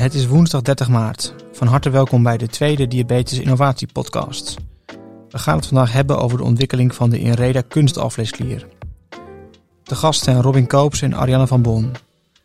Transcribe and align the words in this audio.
Het 0.00 0.14
is 0.14 0.26
woensdag 0.26 0.62
30 0.62 0.88
maart. 0.88 1.34
Van 1.52 1.66
harte 1.66 1.90
welkom 1.90 2.22
bij 2.22 2.36
de 2.36 2.46
tweede 2.46 2.88
Diabetes 2.88 3.38
Innovatie 3.38 3.88
Podcast. 3.92 4.56
We 5.28 5.38
gaan 5.38 5.56
het 5.56 5.66
vandaag 5.66 5.92
hebben 5.92 6.18
over 6.18 6.38
de 6.38 6.44
ontwikkeling 6.44 6.94
van 6.94 7.10
de 7.10 7.18
Inreda 7.18 7.60
kunstalvleesklier. 7.68 8.66
De 9.82 9.94
gasten 9.94 10.32
zijn 10.32 10.42
Robin 10.42 10.66
Koops 10.66 11.02
en 11.02 11.14
Ariane 11.14 11.46
van 11.46 11.62
Bon. 11.62 11.90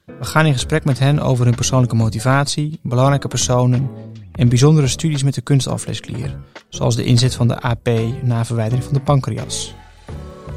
We 0.06 0.26
gaan 0.26 0.46
in 0.46 0.54
gesprek 0.54 0.86
met 0.86 1.00
hen 1.00 1.20
over 1.20 1.46
hun 1.46 1.56
persoonlijke 1.56 1.96
motivatie, 1.96 2.80
belangrijke 2.84 3.28
personen 3.28 3.90
en 4.32 4.50
bijzondere 4.50 4.88
studies 4.88 5.24
met 5.24 5.34
de 5.34 5.42
kunstalvleesklier, 5.42 6.38
zoals 6.70 6.96
de 6.96 7.04
inzet 7.04 7.36
van 7.36 7.48
de 7.48 7.62
AP 7.62 7.90
na 8.24 8.46
verwijdering 8.46 8.84
van 8.84 8.94
de 8.94 9.02
pancreas. 9.02 9.74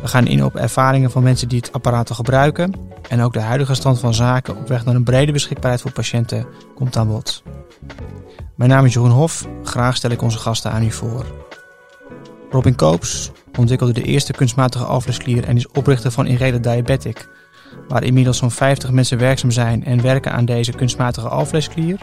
We 0.00 0.08
gaan 0.08 0.26
in 0.26 0.44
op 0.44 0.56
ervaringen 0.56 1.10
van 1.10 1.22
mensen 1.22 1.48
die 1.48 1.58
het 1.58 1.72
apparaat 1.72 2.08
al 2.08 2.14
gebruiken 2.14 2.72
en 3.08 3.20
ook 3.20 3.32
de 3.32 3.40
huidige 3.40 3.74
stand 3.74 3.98
van 3.98 4.14
zaken 4.14 4.56
op 4.56 4.68
weg 4.68 4.84
naar 4.84 4.94
een 4.94 5.04
brede 5.04 5.32
beschikbaarheid 5.32 5.80
voor 5.80 5.92
patiënten 5.92 6.46
komt 6.74 6.96
aan 6.96 7.08
bod. 7.08 7.42
Mijn 8.54 8.70
naam 8.70 8.84
is 8.84 8.92
Jeroen 8.92 9.10
Hof, 9.10 9.48
graag 9.62 9.96
stel 9.96 10.10
ik 10.10 10.22
onze 10.22 10.38
gasten 10.38 10.70
aan 10.70 10.82
u 10.82 10.90
voor. 10.90 11.24
Robin 12.50 12.74
Koops 12.74 13.30
ontwikkelde 13.58 13.92
de 13.92 14.02
eerste 14.02 14.32
kunstmatige 14.32 14.84
alvleesklier 14.84 15.44
en 15.44 15.56
is 15.56 15.68
oprichter 15.68 16.10
van 16.10 16.26
Inreda 16.26 16.58
Diabetic, 16.58 17.28
waar 17.88 18.02
inmiddels 18.02 18.38
zo'n 18.38 18.50
50 18.50 18.90
mensen 18.90 19.18
werkzaam 19.18 19.50
zijn 19.50 19.84
en 19.84 20.02
werken 20.02 20.32
aan 20.32 20.44
deze 20.44 20.72
kunstmatige 20.72 21.28
alvleesklier. 21.28 22.00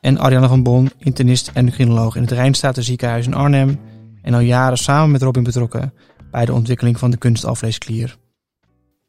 En 0.00 0.18
Ariane 0.18 0.48
van 0.48 0.62
Bon, 0.62 0.90
internist 0.98 1.48
en 1.48 1.54
endocrinoloog 1.54 2.16
in 2.16 2.22
het 2.22 2.30
Rijnstaten 2.30 2.82
ziekenhuis 2.82 3.26
in 3.26 3.34
Arnhem 3.34 3.80
en 4.22 4.34
al 4.34 4.40
jaren 4.40 4.78
samen 4.78 5.10
met 5.10 5.22
Robin 5.22 5.42
betrokken 5.42 5.92
bij 6.30 6.44
de 6.44 6.52
ontwikkeling 6.52 6.98
van 6.98 7.10
de 7.10 7.16
kunstalvleesklier. 7.16 8.16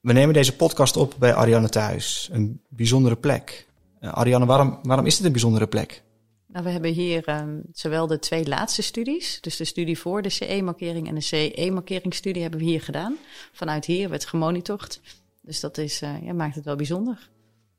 We 0.03 0.13
nemen 0.13 0.33
deze 0.33 0.55
podcast 0.55 0.97
op 0.97 1.15
bij 1.19 1.33
Ariane 1.33 1.69
thuis, 1.69 2.29
een 2.31 2.61
bijzondere 2.69 3.15
plek. 3.15 3.67
Uh, 4.01 4.11
Ariane, 4.13 4.45
waarom, 4.45 4.79
waarom 4.81 5.05
is 5.05 5.15
dit 5.15 5.25
een 5.25 5.31
bijzondere 5.31 5.67
plek? 5.67 6.03
Nou, 6.47 6.65
we 6.65 6.71
hebben 6.71 6.91
hier 6.91 7.29
um, 7.29 7.61
zowel 7.71 8.07
de 8.07 8.19
twee 8.19 8.47
laatste 8.47 8.81
studies, 8.81 9.41
dus 9.41 9.57
de 9.57 9.65
studie 9.65 9.99
voor 9.99 10.21
de 10.21 10.29
CE-markering 10.29 11.07
en 11.07 11.15
de 11.15 11.21
CE-markeringsstudie 11.21 12.41
hebben 12.41 12.59
we 12.59 12.65
hier 12.65 12.81
gedaan. 12.81 13.15
Vanuit 13.51 13.85
hier 13.85 14.09
werd 14.09 14.25
gemonitord. 14.25 15.01
Dus 15.41 15.59
dat 15.59 15.77
is, 15.77 16.01
uh, 16.01 16.21
ja, 16.23 16.33
maakt 16.33 16.55
het 16.55 16.65
wel 16.65 16.75
bijzonder. 16.75 17.29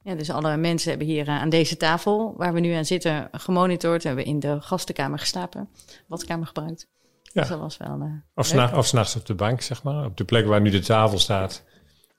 Ja, 0.03 0.14
dus 0.14 0.31
alle 0.31 0.56
mensen 0.56 0.88
hebben 0.91 1.06
hier 1.06 1.28
uh, 1.28 1.41
aan 1.41 1.48
deze 1.48 1.77
tafel, 1.77 2.34
waar 2.36 2.53
we 2.53 2.61
nu 2.61 2.72
aan 2.72 2.84
zitten, 2.84 3.28
gemonitord. 3.33 4.03
We 4.03 4.09
hebben 4.09 4.27
in 4.27 4.41
de 4.41 4.61
gastenkamer 4.61 5.19
geslapen, 5.19 5.69
badkamer 6.06 6.47
gebruikt. 6.47 6.86
Ja. 7.22 7.41
Dus 7.41 7.48
dat 7.48 7.59
was 7.59 7.77
wel 7.77 7.98
uh, 8.00 8.12
of, 8.34 8.47
s'nachts, 8.47 8.77
of 8.77 8.86
s'nachts 8.86 9.16
op 9.16 9.27
de 9.27 9.34
bank, 9.34 9.61
zeg 9.61 9.83
maar. 9.83 10.05
Op 10.05 10.16
de 10.16 10.25
plek 10.25 10.47
waar 10.47 10.61
nu 10.61 10.70
de 10.70 10.81
tafel 10.81 11.19
staat, 11.19 11.62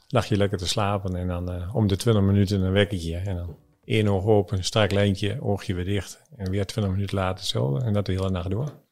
lag 0.08 0.25
je 0.25 0.38
lekker 0.38 0.58
te 0.58 0.67
slapen. 0.67 1.16
En 1.16 1.28
dan 1.28 1.52
uh, 1.56 1.75
om 1.75 1.88
de 1.88 1.95
20 1.95 2.23
minuten 2.23 2.61
een 2.61 2.72
wekkertje. 2.72 3.17
En 3.17 3.36
dan 3.36 3.58
één 3.84 4.08
oog 4.08 4.25
open, 4.25 4.64
strak 4.64 4.92
lijntje, 4.92 5.42
oogje 5.42 5.73
weer 5.73 5.86
dicht. 5.86 6.22
En 6.36 6.50
weer 6.52 6.66
20 6.66 6.94
minuten 6.94 7.17
later 7.17 7.45
zo. 7.45 7.78
En 7.78 7.94
dat 7.94 8.06
de 8.06 8.12
hele 8.12 8.30
nacht 8.30 8.50
door. 8.50 8.84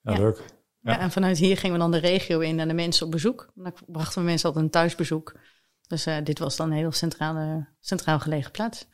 Ja, 0.00 0.12
Ja. 0.12 0.18
leuk. 0.18 0.36
Ja. 0.80 0.92
Ja. 0.92 0.98
en 0.98 1.10
vanuit 1.10 1.38
hier 1.38 1.56
gingen 1.56 1.76
we 1.76 1.82
dan 1.82 1.90
de 1.90 1.98
regio 1.98 2.40
in 2.40 2.60
en 2.60 2.68
de 2.68 2.74
mensen 2.74 3.06
op 3.06 3.12
bezoek. 3.12 3.52
Dan 3.54 3.72
brachten 3.86 4.20
we 4.20 4.26
mensen 4.26 4.46
altijd 4.46 4.64
een 4.64 4.70
thuisbezoek. 4.70 5.34
Dus 5.86 6.06
uh, 6.06 6.16
dit 6.24 6.38
was 6.38 6.56
dan 6.56 6.70
een 6.70 6.76
heel 6.76 6.92
centrale, 6.92 7.68
centraal 7.80 8.18
gelegen 8.20 8.50
plaats. 8.50 8.86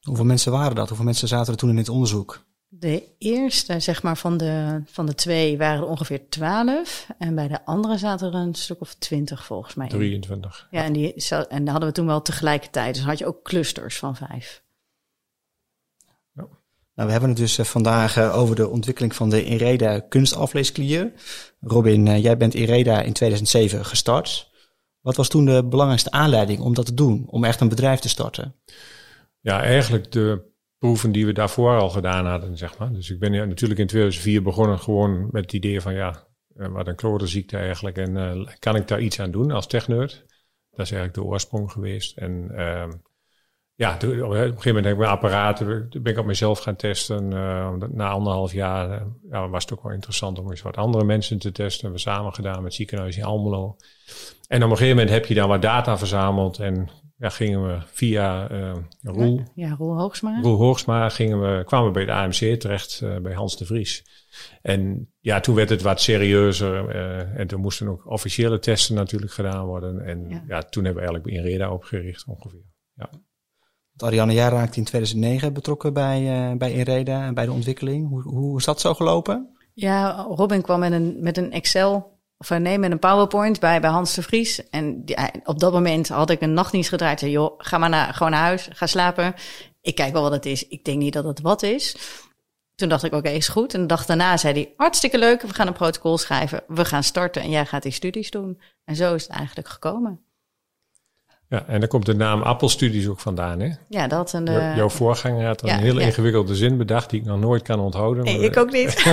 Hoeveel 0.00 0.24
mensen 0.24 0.52
waren 0.52 0.74
dat? 0.74 0.88
Hoeveel 0.88 1.06
mensen 1.06 1.28
zaten 1.28 1.52
er 1.52 1.58
toen 1.58 1.68
in 1.70 1.76
dit 1.76 1.88
onderzoek? 1.88 2.44
De 2.78 3.08
eerste, 3.18 3.80
zeg 3.80 4.02
maar, 4.02 4.16
van 4.16 4.36
de, 4.36 4.82
van 4.86 5.06
de 5.06 5.14
twee 5.14 5.58
waren 5.58 5.78
er 5.78 5.88
ongeveer 5.88 6.28
twaalf. 6.28 7.06
En 7.18 7.34
bij 7.34 7.48
de 7.48 7.64
andere 7.64 7.98
zaten 7.98 8.28
er 8.28 8.34
een 8.34 8.54
stuk 8.54 8.80
of 8.80 8.94
twintig 8.94 9.44
volgens 9.44 9.74
mij. 9.74 9.86
in. 9.86 9.92
23. 9.92 10.68
Ja, 10.70 10.84
en, 10.84 10.92
die, 10.92 11.14
en 11.28 11.46
dan 11.48 11.68
hadden 11.68 11.88
we 11.88 11.94
toen 11.94 12.06
wel 12.06 12.22
tegelijkertijd. 12.22 12.88
Dus 12.88 13.00
dan 13.00 13.08
had 13.08 13.18
je 13.18 13.26
ook 13.26 13.42
clusters 13.42 13.98
van 13.98 14.16
vijf. 14.16 14.62
Nou, 16.94 17.06
we 17.06 17.12
hebben 17.12 17.30
het 17.30 17.38
dus 17.38 17.58
eh, 17.58 17.64
vandaag 17.64 18.16
eh, 18.16 18.38
over 18.38 18.56
de 18.56 18.68
ontwikkeling 18.68 19.14
van 19.14 19.30
de 19.30 19.44
Inreda 19.44 20.00
kunstalvleesklier. 20.00 21.12
Robin, 21.60 22.08
eh, 22.08 22.22
jij 22.22 22.36
bent 22.36 22.54
Inreda 22.54 23.02
in 23.02 23.12
2007 23.12 23.84
gestart. 23.84 24.50
Wat 25.00 25.16
was 25.16 25.28
toen 25.28 25.44
de 25.44 25.64
belangrijkste 25.64 26.10
aanleiding 26.10 26.60
om 26.60 26.74
dat 26.74 26.86
te 26.86 26.94
doen? 26.94 27.24
Om 27.26 27.44
echt 27.44 27.60
een 27.60 27.68
bedrijf 27.68 28.00
te 28.00 28.08
starten? 28.08 28.54
Ja, 29.40 29.62
eigenlijk 29.62 30.12
de 30.12 30.52
proeven 30.84 31.12
die 31.12 31.26
we 31.26 31.32
daarvoor 31.32 31.78
al 31.78 31.90
gedaan 31.90 32.26
hadden, 32.26 32.56
zeg 32.56 32.78
maar. 32.78 32.92
Dus 32.92 33.10
ik 33.10 33.18
ben 33.18 33.32
ja, 33.32 33.44
natuurlijk 33.44 33.80
in 33.80 33.86
2004 33.86 34.42
begonnen 34.42 34.78
gewoon 34.78 35.28
met 35.30 35.42
het 35.42 35.52
idee 35.52 35.80
van 35.80 35.94
ja, 35.94 36.26
eh, 36.56 36.68
wat 36.68 36.86
een 36.86 36.94
klotenziekte 36.94 37.56
eigenlijk. 37.56 37.96
En 37.96 38.16
eh, 38.16 38.46
kan 38.58 38.76
ik 38.76 38.88
daar 38.88 39.00
iets 39.00 39.20
aan 39.20 39.30
doen 39.30 39.50
als 39.50 39.66
techneut? 39.66 40.24
Dat 40.70 40.86
is 40.86 40.92
eigenlijk 40.92 41.14
de 41.14 41.24
oorsprong 41.24 41.72
geweest. 41.72 42.16
En 42.16 42.50
ehm, 42.56 42.90
ja, 43.74 43.94
op 43.94 44.02
een 44.02 44.10
gegeven 44.10 44.66
moment 44.66 44.84
heb 44.84 44.92
ik 44.92 44.98
mijn 44.98 45.10
apparaten, 45.10 45.88
ben 46.02 46.12
ik 46.12 46.18
op 46.18 46.26
mezelf 46.26 46.58
gaan 46.58 46.76
testen. 46.76 47.32
Eh, 47.32 47.72
na 47.90 48.08
anderhalf 48.08 48.52
jaar 48.52 49.06
ja, 49.30 49.48
was 49.48 49.62
het 49.62 49.72
ook 49.72 49.82
wel 49.82 49.92
interessant 49.92 50.38
om 50.38 50.50
eens 50.50 50.62
wat 50.62 50.76
andere 50.76 51.04
mensen 51.04 51.38
te 51.38 51.52
testen. 51.52 51.92
we 51.92 51.98
samen 51.98 52.34
gedaan 52.34 52.62
met 52.62 52.74
ziekenhuis 52.74 53.16
in 53.16 53.24
Almelo. 53.24 53.76
En 54.48 54.62
op 54.62 54.70
een 54.70 54.76
gegeven 54.76 54.96
moment 54.96 55.14
heb 55.14 55.26
je 55.26 55.34
dan 55.34 55.48
wat 55.48 55.62
data 55.62 55.98
verzameld 55.98 56.58
en 56.58 56.88
ja, 57.24 57.30
gingen 57.30 57.66
we 57.66 57.78
via 57.86 58.48
eh 58.48 58.72
Roel, 59.02 59.40
Ja, 59.54 59.74
Roel 59.78 59.98
Hoogsma. 59.98 60.40
Roel 60.42 60.56
Hoogsma 60.56 61.08
gingen 61.08 61.40
we, 61.40 61.64
kwamen 61.64 61.86
we 61.86 61.92
bij 61.92 62.02
het 62.02 62.10
AMC 62.10 62.60
terecht, 62.60 63.00
eh, 63.02 63.16
bij 63.16 63.32
Hans 63.34 63.56
de 63.56 63.64
Vries. 63.66 64.04
En 64.62 65.12
ja, 65.20 65.40
toen 65.40 65.54
werd 65.54 65.70
het 65.70 65.82
wat 65.82 66.00
serieuzer. 66.00 66.88
eh, 66.88 67.38
en 67.40 67.46
toen 67.46 67.60
moesten 67.60 67.88
ook 67.88 68.10
officiële 68.10 68.58
testen 68.58 68.94
natuurlijk 68.94 69.32
gedaan 69.32 69.66
worden. 69.66 70.00
En 70.04 70.28
Ja. 70.28 70.44
ja, 70.48 70.62
toen 70.62 70.84
hebben 70.84 71.02
we 71.02 71.08
eigenlijk 71.08 71.38
Inreda 71.38 71.72
opgericht 71.72 72.24
ongeveer. 72.26 72.72
Want 73.96 74.12
Ariane, 74.12 74.32
jij 74.32 74.48
raakte 74.48 74.78
in 74.78 74.84
2009 74.84 75.52
betrokken 75.52 75.92
bij, 75.92 76.50
eh, 76.50 76.56
bij 76.56 76.72
Inreda 76.72 77.24
en 77.26 77.34
bij 77.34 77.44
de 77.44 77.52
ontwikkeling. 77.52 78.08
Hoe, 78.08 78.22
hoe 78.22 78.58
is 78.58 78.64
dat 78.64 78.80
zo 78.80 78.94
gelopen? 78.94 79.56
Ja, 79.72 80.26
Robin 80.28 80.62
kwam 80.62 80.78
met 80.80 80.92
een, 80.92 81.16
met 81.20 81.36
een 81.36 81.52
Excel, 81.52 82.13
of 82.38 82.50
eh, 82.50 82.58
nee, 82.58 82.78
met 82.78 82.90
een 82.90 82.98
PowerPoint 82.98 83.60
bij, 83.60 83.80
bij 83.80 83.90
Hans 83.90 84.14
de 84.14 84.22
Vries. 84.22 84.68
En 84.68 85.02
hij- 85.04 85.40
op 85.44 85.58
dat 85.58 85.72
moment 85.72 86.08
had 86.08 86.30
ik 86.30 86.40
een 86.40 86.52
nachtdienst 86.54 86.88
gedraaid. 86.88 87.18
Zei, 87.18 87.30
joh, 87.30 87.54
ga 87.58 87.78
maar 87.78 87.88
naar, 87.88 88.14
gewoon 88.14 88.32
naar 88.32 88.40
huis, 88.40 88.68
ga 88.72 88.86
slapen. 88.86 89.34
Ik 89.80 89.94
kijk 89.94 90.12
wel 90.12 90.22
wat 90.22 90.32
het 90.32 90.46
is. 90.46 90.68
Ik 90.68 90.84
denk 90.84 90.98
niet 90.98 91.12
dat 91.12 91.24
het 91.24 91.40
wat 91.40 91.62
is. 91.62 91.96
Toen 92.74 92.88
dacht 92.88 93.04
ik, 93.04 93.12
oké, 93.12 93.28
is 93.28 93.48
goed. 93.48 93.74
En 93.74 93.80
de 93.80 93.86
dag 93.86 94.06
daarna 94.06 94.36
zei 94.36 94.54
hij, 94.54 94.72
hartstikke 94.76 95.18
leuk, 95.18 95.42
we 95.42 95.54
gaan 95.54 95.66
een 95.66 95.72
protocol 95.72 96.18
schrijven. 96.18 96.62
We 96.66 96.84
gaan 96.84 97.02
starten 97.02 97.42
en 97.42 97.50
jij 97.50 97.66
gaat 97.66 97.82
die 97.82 97.92
studies 97.92 98.30
doen. 98.30 98.60
En 98.84 98.96
zo 98.96 99.14
is 99.14 99.22
het 99.22 99.30
eigenlijk 99.36 99.68
gekomen. 99.68 100.24
Ja, 101.48 101.66
en 101.66 101.80
daar 101.80 101.88
komt 101.88 102.06
de 102.06 102.14
naam 102.14 102.42
Appelstudies 102.42 103.06
ook 103.08 103.20
vandaan. 103.20 103.60
Hè? 103.60 103.70
Ja, 103.88 104.06
dat 104.06 104.34
en 104.34 104.44
Jou- 104.44 104.58
de... 104.58 104.76
Jouw 104.76 104.88
voorganger 104.88 105.46
had 105.46 105.60
ja, 105.64 105.74
een 105.74 105.80
hele 105.82 106.00
ja. 106.00 106.06
ingewikkelde 106.06 106.54
zin 106.56 106.76
bedacht 106.76 107.10
die 107.10 107.20
ik 107.20 107.26
nog 107.26 107.40
nooit 107.40 107.62
kan 107.62 107.80
onthouden. 107.80 108.24
Nee, 108.24 108.36
maar- 108.36 108.44
ik 108.44 108.56
ook 108.56 108.70
niet. 108.72 109.02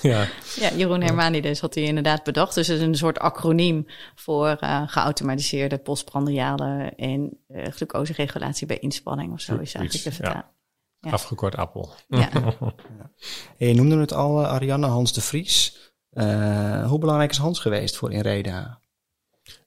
ja, 0.00 0.26
Ja, 0.62 0.70
Jeroen 0.76 1.02
Hermanides 1.02 1.60
had 1.60 1.74
hij 1.74 1.84
inderdaad 1.84 2.24
bedacht. 2.24 2.54
Dus 2.54 2.66
het 2.66 2.78
is 2.78 2.86
een 2.86 2.94
soort 2.94 3.18
acroniem 3.18 3.86
voor 4.14 4.48
eh, 4.48 4.82
geautomatiseerde 4.86 5.78
postprandiale 5.78 6.92
en 6.96 7.38
eh 7.48 7.72
glucoseregulatie 7.72 8.66
bij 8.66 8.78
inspanning 8.78 9.32
of 9.32 9.40
zo 9.40 9.52
is 9.58 9.74
eigenlijk 9.74 10.04
de 10.04 10.12
vertaling. 10.12 10.44
Ja. 11.00 11.10
afgekort 11.10 11.56
appel. 11.56 11.94
Ja. 12.08 12.28
Je 13.56 13.74
noemde 13.74 13.98
het 13.98 14.12
al, 14.12 14.42
eh, 14.42 14.48
Ariane, 14.48 14.86
Hans 14.86 15.12
de 15.12 15.20
Vries. 15.20 15.76
Eh, 16.10 16.88
hoe 16.88 16.98
belangrijk 16.98 17.30
is 17.30 17.36
Hans 17.38 17.58
geweest 17.60 17.96
voor 17.96 18.12
Inreda? 18.12 18.78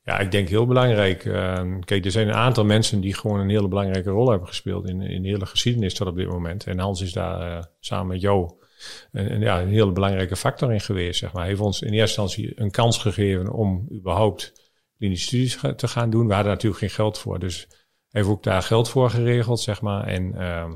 Ja, 0.04 0.20
ik 0.20 0.32
denk 0.32 0.50
heel 0.50 0.66
belangrijk. 0.66 1.26
Eh, 1.26 1.64
kijk, 1.80 2.06
er 2.06 2.12
zijn 2.12 2.28
een 2.28 2.34
aantal 2.34 2.66
mensen 2.66 3.00
die 3.00 3.14
gewoon 3.14 3.40
een 3.40 3.50
hele 3.50 3.68
belangrijke 3.68 4.10
rol 4.10 4.30
hebben 4.30 4.48
gespeeld 4.48 4.88
in, 4.88 5.02
in 5.02 5.22
de 5.22 5.28
hele 5.28 5.46
geschiedenis 5.46 5.94
tot 5.94 6.08
op 6.08 6.16
dit 6.16 6.28
moment. 6.28 6.66
En 6.66 6.80
Hans 6.80 7.02
is 7.02 7.14
daar 7.14 7.58
eh, 7.58 7.64
samen 7.80 8.08
met 8.08 8.22
jou 8.22 8.54
een, 9.12 9.40
ja, 9.40 9.62
een 9.62 9.70
hele 9.70 9.92
belangrijke 9.92 10.36
factor 10.36 10.74
in 10.74 10.82
geweest. 10.82 11.20
Zeg 11.20 11.32
maar. 11.32 11.42
Hij 11.42 11.50
heeft 11.50 11.64
ons 11.64 11.82
in 11.82 11.94
eerste 11.94 12.22
instantie 12.22 12.62
een 12.62 12.72
kans 12.72 12.98
gegeven 12.98 13.52
om 13.52 13.88
überhaupt 13.92 14.54
klinische 14.98 15.28
studies 15.28 15.76
te 15.76 15.88
gaan 15.88 16.10
doen. 16.10 16.28
We 16.28 16.34
hadden 16.34 16.52
natuurlijk 16.52 16.82
geen 16.82 16.90
geld 16.90 17.18
voor, 17.18 17.40
dus 17.40 17.68
heeft 18.10 18.28
ook 18.28 18.44
daar 18.44 18.62
geld 18.62 18.90
voor 18.90 19.10
geregeld, 19.10 19.60
zeg 19.60 19.82
maar. 19.82 20.08
En, 20.08 20.36
ehm, 20.36 20.72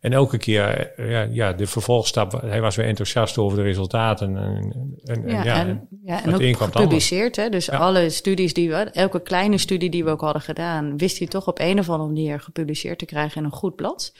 en 0.00 0.12
elke 0.12 0.38
keer, 0.38 0.92
eh, 0.96 1.10
ja, 1.10 1.22
ja, 1.22 1.52
de 1.52 1.66
vervolgstap, 1.66 2.40
hij 2.40 2.60
was 2.60 2.76
weer 2.76 2.86
enthousiast 2.86 3.38
over 3.38 3.56
de 3.58 3.64
resultaten. 3.64 4.36
En, 4.36 4.72
en, 5.04 5.24
en 5.24 5.44
Ja, 5.44 5.66
en, 5.66 5.88
ja, 6.04 6.24
en 6.24 6.34
ook 6.34 6.56
gepubliceerd. 6.56 7.36
Hè? 7.36 7.48
Dus 7.48 7.66
Ja. 7.66 7.76
alle 7.76 8.10
studies 8.10 8.54
die 8.54 8.68
we, 8.68 8.76
elke 8.76 9.22
kleine 9.22 9.58
studie 9.58 9.90
die 9.90 10.04
we 10.04 10.10
ook 10.10 10.20
hadden 10.20 10.42
gedaan, 10.42 10.96
wist 10.96 11.18
hij 11.18 11.26
toch 11.26 11.46
op 11.46 11.58
een 11.58 11.78
of 11.78 11.88
andere 11.88 12.08
manier 12.08 12.40
gepubliceerd 12.40 12.98
te 12.98 13.04
krijgen 13.04 13.38
in 13.38 13.44
een 13.44 13.52
goed 13.52 13.76
blad. 13.76 14.12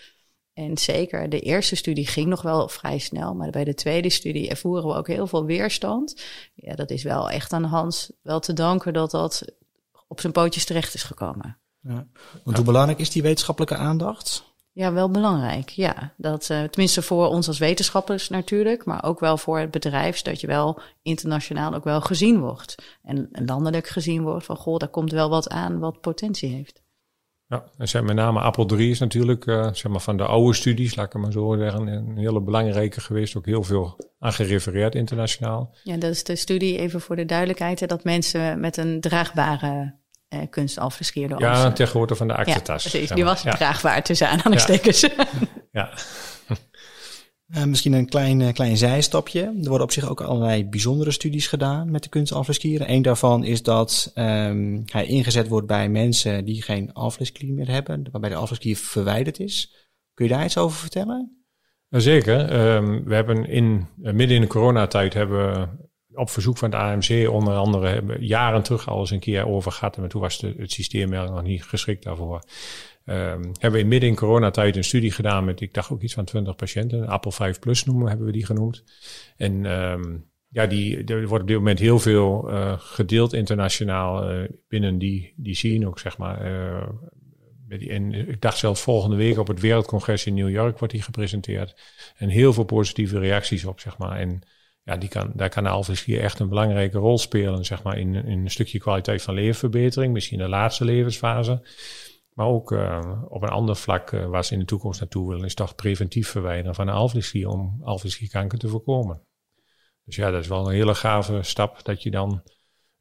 En 0.52 0.78
zeker 0.78 1.28
de 1.28 1.40
eerste 1.40 1.76
studie 1.76 2.06
ging 2.06 2.26
nog 2.26 2.42
wel 2.42 2.68
vrij 2.68 2.98
snel, 2.98 3.34
maar 3.34 3.50
bij 3.50 3.64
de 3.64 3.74
tweede 3.74 4.10
studie 4.10 4.48
ervoeren 4.48 4.88
we 4.88 4.94
ook 4.94 5.06
heel 5.06 5.26
veel 5.26 5.44
weerstand. 5.44 6.22
Ja, 6.54 6.74
dat 6.74 6.90
is 6.90 7.02
wel 7.02 7.30
echt 7.30 7.52
aan 7.52 7.64
Hans 7.64 8.12
wel 8.22 8.40
te 8.40 8.52
danken 8.52 8.92
dat 8.92 9.10
dat 9.10 9.44
op 10.08 10.20
zijn 10.20 10.32
pootjes 10.32 10.64
terecht 10.64 10.94
is 10.94 11.02
gekomen. 11.02 11.58
Ja. 11.80 12.06
Want 12.44 12.56
hoe 12.56 12.66
belangrijk 12.66 12.98
is 12.98 13.10
die 13.10 13.22
wetenschappelijke 13.22 13.76
aandacht? 13.76 14.46
Ja, 14.72 14.92
wel 14.92 15.10
belangrijk. 15.10 15.68
Ja, 15.68 16.12
dat 16.16 16.48
uh, 16.50 16.62
tenminste 16.62 17.02
voor 17.02 17.26
ons 17.26 17.48
als 17.48 17.58
wetenschappers 17.58 18.28
natuurlijk, 18.28 18.84
maar 18.84 19.04
ook 19.04 19.20
wel 19.20 19.36
voor 19.36 19.58
het 19.58 19.70
bedrijf, 19.70 20.16
zodat 20.16 20.40
je 20.40 20.46
wel 20.46 20.80
internationaal 21.02 21.74
ook 21.74 21.84
wel 21.84 22.00
gezien 22.00 22.40
wordt 22.40 22.74
en 23.02 23.28
landelijk 23.30 23.86
gezien 23.86 24.22
wordt 24.22 24.44
van 24.44 24.56
goh, 24.56 24.78
daar 24.78 24.88
komt 24.88 25.12
wel 25.12 25.28
wat 25.28 25.48
aan 25.48 25.78
wat 25.78 26.00
potentie 26.00 26.54
heeft. 26.54 26.82
Ja, 27.46 27.64
en 27.78 27.88
zijn 27.88 28.04
met 28.04 28.16
name 28.16 28.40
Apple 28.40 28.66
3 28.66 28.90
is 28.90 28.98
natuurlijk, 28.98 29.46
uh, 29.46 29.72
zeg 29.72 29.92
maar 29.92 30.00
van 30.00 30.16
de 30.16 30.24
oude 30.24 30.54
studies, 30.54 30.96
laat 30.96 31.06
ik 31.06 31.12
het 31.12 31.22
maar 31.22 31.32
zo 31.32 31.56
zeggen, 31.58 31.86
een 31.86 32.16
hele 32.16 32.40
belangrijke 32.40 33.00
geweest. 33.00 33.36
Ook 33.36 33.46
heel 33.46 33.62
veel 33.62 33.96
aan 34.18 34.32
gerefereerd 34.32 34.94
internationaal. 34.94 35.74
Ja, 35.82 35.96
dat 35.96 36.10
is 36.10 36.24
de 36.24 36.36
studie, 36.36 36.78
even 36.78 37.00
voor 37.00 37.16
de 37.16 37.24
duidelijkheid, 37.24 37.88
dat 37.88 38.04
mensen 38.04 38.60
met 38.60 38.76
een 38.76 39.00
draagbare 39.00 39.94
uh, 40.34 40.40
kunstalfreskeerde 40.50 41.34
Ja, 41.38 41.72
tegenwoordig 41.72 42.16
van 42.16 42.28
de 42.28 42.34
actetas. 42.34 42.84
Ja, 42.84 42.90
precies, 42.90 43.10
die 43.10 43.24
was 43.24 43.42
ja. 43.42 43.54
draagbaar 43.54 44.02
tussen 44.02 44.28
aanhalingstekens. 44.28 45.00
Ja. 45.10 45.18
ja. 45.70 45.90
Uh, 47.56 47.64
misschien 47.64 47.92
een 47.92 48.08
klein, 48.08 48.40
uh, 48.40 48.52
klein 48.52 48.76
zijstapje. 48.76 49.40
Er 49.40 49.68
worden 49.68 49.82
op 49.82 49.92
zich 49.92 50.08
ook 50.08 50.20
allerlei 50.20 50.68
bijzondere 50.68 51.10
studies 51.10 51.46
gedaan 51.46 51.90
met 51.90 52.02
de 52.02 52.08
kunstalvleesklieren. 52.08 52.92
Eén 52.92 53.02
daarvan 53.02 53.44
is 53.44 53.62
dat 53.62 54.12
um, 54.14 54.82
hij 54.86 55.06
ingezet 55.06 55.48
wordt 55.48 55.66
bij 55.66 55.88
mensen 55.88 56.44
die 56.44 56.62
geen 56.62 56.92
alvleesklier 56.92 57.52
meer 57.52 57.70
hebben, 57.70 58.08
waarbij 58.10 58.30
de 58.30 58.36
alvleesklier 58.36 58.76
verwijderd 58.76 59.40
is. 59.40 59.72
Kun 60.14 60.26
je 60.26 60.32
daar 60.32 60.44
iets 60.44 60.58
over 60.58 60.78
vertellen? 60.78 61.44
Zeker. 61.88 62.74
Um, 62.74 63.04
we 63.04 63.14
hebben 63.14 63.48
in, 63.48 63.86
midden 63.96 64.36
in 64.36 64.40
de 64.40 64.46
coronatijd 64.46 65.14
hebben 65.14 65.52
we 65.52 65.87
op 66.18 66.30
verzoek 66.30 66.58
van 66.58 66.70
het 66.70 66.80
AMC 66.80 67.30
onder 67.30 67.54
andere 67.54 67.86
hebben 67.86 68.24
jaren 68.24 68.62
terug 68.62 68.88
al 68.88 69.00
eens 69.00 69.10
een 69.10 69.20
keer 69.20 69.46
over 69.46 69.72
gehad. 69.72 69.96
En 69.96 70.08
toen 70.08 70.20
was 70.20 70.38
de, 70.38 70.54
het 70.56 70.72
systeem 70.72 71.10
nog 71.10 71.42
niet 71.42 71.64
geschikt 71.64 72.04
daarvoor. 72.04 72.42
Um, 73.04 73.52
hebben 73.58 73.80
we 73.80 73.86
midden 73.86 74.08
in 74.08 74.14
coronatijd 74.14 74.76
een 74.76 74.84
studie 74.84 75.10
gedaan 75.10 75.44
met, 75.44 75.60
ik 75.60 75.74
dacht 75.74 75.90
ook 75.90 76.02
iets 76.02 76.14
van 76.14 76.24
20 76.24 76.56
patiënten. 76.56 77.06
Apple 77.06 77.32
5 77.32 77.58
Plus 77.58 77.84
noemen, 77.84 78.08
hebben 78.08 78.26
we 78.26 78.32
die 78.32 78.46
genoemd. 78.46 78.84
En 79.36 79.64
um, 79.64 80.24
ja, 80.48 80.66
die, 80.66 81.04
er 81.04 81.26
wordt 81.26 81.42
op 81.42 81.48
dit 81.48 81.56
moment 81.56 81.78
heel 81.78 81.98
veel 81.98 82.50
uh, 82.50 82.72
gedeeld 82.78 83.32
internationaal 83.32 84.32
uh, 84.32 84.48
binnen 84.68 84.98
die, 84.98 85.32
die 85.36 85.54
scene 85.54 85.86
ook, 85.86 85.98
zeg 85.98 86.18
maar. 86.18 86.40
En 87.68 88.12
ik 88.12 88.40
dacht 88.40 88.58
zelfs 88.58 88.80
volgende 88.80 89.16
week 89.16 89.38
op 89.38 89.46
het 89.46 89.60
Wereldcongres 89.60 90.26
in 90.26 90.34
New 90.34 90.50
York 90.50 90.78
wordt 90.78 90.94
die 90.94 91.02
gepresenteerd. 91.02 91.80
En 92.16 92.28
heel 92.28 92.52
veel 92.52 92.64
positieve 92.64 93.18
reacties 93.18 93.64
op, 93.64 93.80
zeg 93.80 93.98
maar. 93.98 94.18
En 94.18 94.42
ja, 94.88 94.96
die 94.96 95.08
kan, 95.08 95.32
daar 95.34 95.48
kan 95.48 95.84
hier 96.04 96.20
echt 96.20 96.38
een 96.38 96.48
belangrijke 96.48 96.98
rol 96.98 97.18
spelen, 97.18 97.64
zeg 97.64 97.82
maar, 97.82 97.98
in, 97.98 98.14
in 98.14 98.40
een 98.40 98.50
stukje 98.50 98.78
kwaliteit 98.78 99.22
van 99.22 99.34
levenverbetering, 99.34 100.12
misschien 100.12 100.38
de 100.38 100.48
laatste 100.48 100.84
levensfase. 100.84 101.66
Maar 102.32 102.46
ook 102.46 102.72
uh, 102.72 103.22
op 103.28 103.42
een 103.42 103.48
ander 103.48 103.76
vlak 103.76 104.12
uh, 104.12 104.26
waar 104.26 104.44
ze 104.44 104.52
in 104.52 104.58
de 104.58 104.64
toekomst 104.64 105.00
naartoe 105.00 105.28
willen, 105.28 105.44
is 105.44 105.54
toch 105.54 105.74
preventief 105.74 106.28
verwijderen 106.28 106.74
van 106.74 106.86
de 106.86 106.92
alvleesklier 106.92 107.48
om 107.48 107.78
alvleesklierkanker 107.82 108.58
te 108.58 108.68
voorkomen. 108.68 109.22
Dus 110.04 110.16
ja, 110.16 110.30
dat 110.30 110.40
is 110.40 110.48
wel 110.48 110.66
een 110.66 110.74
hele 110.74 110.94
gave 110.94 111.42
stap 111.42 111.84
dat 111.84 112.02
je 112.02 112.10
dan 112.10 112.42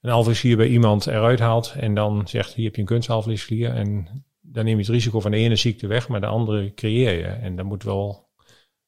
een 0.01 0.11
alvleesklier 0.11 0.57
bij 0.57 0.67
iemand 0.67 1.07
eruit 1.07 1.39
haalt 1.39 1.73
en 1.77 1.93
dan 1.93 2.27
zegt, 2.27 2.53
hier 2.53 2.65
heb 2.65 2.75
je 2.75 2.81
een 2.81 2.87
kunstalvleesklier 2.87 3.69
en 3.69 4.07
dan 4.41 4.65
neem 4.65 4.75
je 4.75 4.83
het 4.83 4.91
risico 4.91 5.19
van 5.19 5.31
de 5.31 5.37
ene 5.37 5.55
ziekte 5.55 5.87
weg, 5.87 6.07
maar 6.07 6.21
de 6.21 6.27
andere 6.27 6.73
creëer 6.73 7.17
je. 7.17 7.25
En 7.25 7.55
dat 7.55 7.65
moet 7.65 7.83
wel 7.83 8.29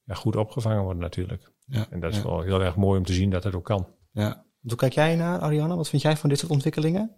goed 0.06 0.36
opgevangen 0.36 0.82
worden 0.82 1.02
natuurlijk. 1.02 1.52
Ja, 1.70 1.86
en 1.90 2.00
dat 2.00 2.10
is 2.10 2.16
ja. 2.16 2.22
wel 2.22 2.40
heel 2.40 2.62
erg 2.62 2.76
mooi 2.76 2.98
om 2.98 3.04
te 3.04 3.12
zien 3.12 3.30
dat 3.30 3.44
het 3.44 3.54
ook 3.54 3.64
kan. 3.64 3.86
Ja. 4.12 4.44
Hoe 4.60 4.74
kijk 4.74 4.92
jij 4.92 5.16
naar, 5.16 5.38
Ariane? 5.40 5.76
Wat 5.76 5.88
vind 5.88 6.02
jij 6.02 6.16
van 6.16 6.28
dit 6.28 6.38
soort 6.38 6.52
ontwikkelingen? 6.52 7.14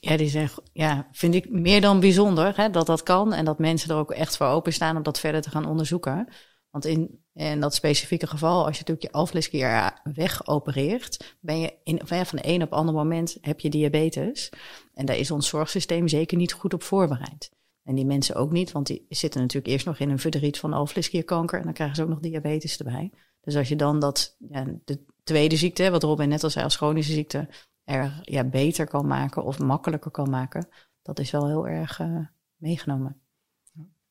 Ja, 0.00 0.16
die 0.16 0.28
zijn, 0.28 0.50
ja, 0.72 1.08
vind 1.12 1.34
ik 1.34 1.50
meer 1.50 1.80
dan 1.80 2.00
bijzonder 2.00 2.56
hè, 2.56 2.70
dat 2.70 2.86
dat 2.86 3.02
kan. 3.02 3.32
En 3.32 3.44
dat 3.44 3.58
mensen 3.58 3.90
er 3.90 3.96
ook 3.96 4.10
echt 4.10 4.36
voor 4.36 4.46
openstaan 4.46 4.96
om 4.96 5.02
dat 5.02 5.20
verder 5.20 5.40
te 5.40 5.50
gaan 5.50 5.66
onderzoeken. 5.66 6.28
Want 6.70 6.84
in, 6.84 7.24
in 7.32 7.60
dat 7.60 7.74
specifieke 7.74 8.26
geval, 8.26 8.66
als 8.66 8.78
je 8.78 8.84
natuurlijk 8.86 9.02
je 9.02 9.18
alvleesklier 9.18 10.00
wegopereert, 10.14 11.36
ben 11.40 11.60
je 11.60 11.74
in, 11.84 12.00
van 12.06 12.38
de 12.38 12.48
een 12.48 12.62
op 12.62 12.72
ander 12.72 12.94
moment 12.94 13.38
heb 13.40 13.60
je 13.60 13.70
diabetes. 13.70 14.52
En 14.94 15.06
daar 15.06 15.16
is 15.16 15.30
ons 15.30 15.48
zorgsysteem 15.48 16.08
zeker 16.08 16.36
niet 16.36 16.52
goed 16.52 16.74
op 16.74 16.82
voorbereid. 16.82 17.50
En 17.90 17.96
die 17.96 18.06
mensen 18.06 18.34
ook 18.34 18.50
niet, 18.50 18.72
want 18.72 18.86
die 18.86 19.06
zitten 19.08 19.40
natuurlijk 19.40 19.72
eerst 19.72 19.86
nog 19.86 19.98
in 19.98 20.10
een 20.10 20.18
verdriet 20.18 20.58
van 20.58 20.72
alvleesklierkanker 20.72 21.58
en 21.58 21.64
dan 21.64 21.72
krijgen 21.72 21.96
ze 21.96 22.02
ook 22.02 22.08
nog 22.08 22.20
diabetes 22.20 22.78
erbij. 22.78 23.12
Dus 23.40 23.56
als 23.56 23.68
je 23.68 23.76
dan 23.76 24.00
dat, 24.00 24.36
ja, 24.38 24.66
de 24.84 25.04
tweede 25.24 25.56
ziekte, 25.56 25.90
wat 25.90 26.02
Robin 26.02 26.28
net 26.28 26.44
al 26.44 26.50
zei 26.50 26.64
als 26.64 26.76
chronische 26.76 27.12
ziekte, 27.12 27.48
er 27.84 28.20
ja, 28.22 28.44
beter 28.44 28.86
kan 28.86 29.06
maken 29.06 29.44
of 29.44 29.58
makkelijker 29.58 30.10
kan 30.10 30.30
maken, 30.30 30.68
dat 31.02 31.18
is 31.18 31.30
wel 31.30 31.46
heel 31.46 31.68
erg 31.68 31.98
uh, 31.98 32.26
meegenomen. 32.56 33.20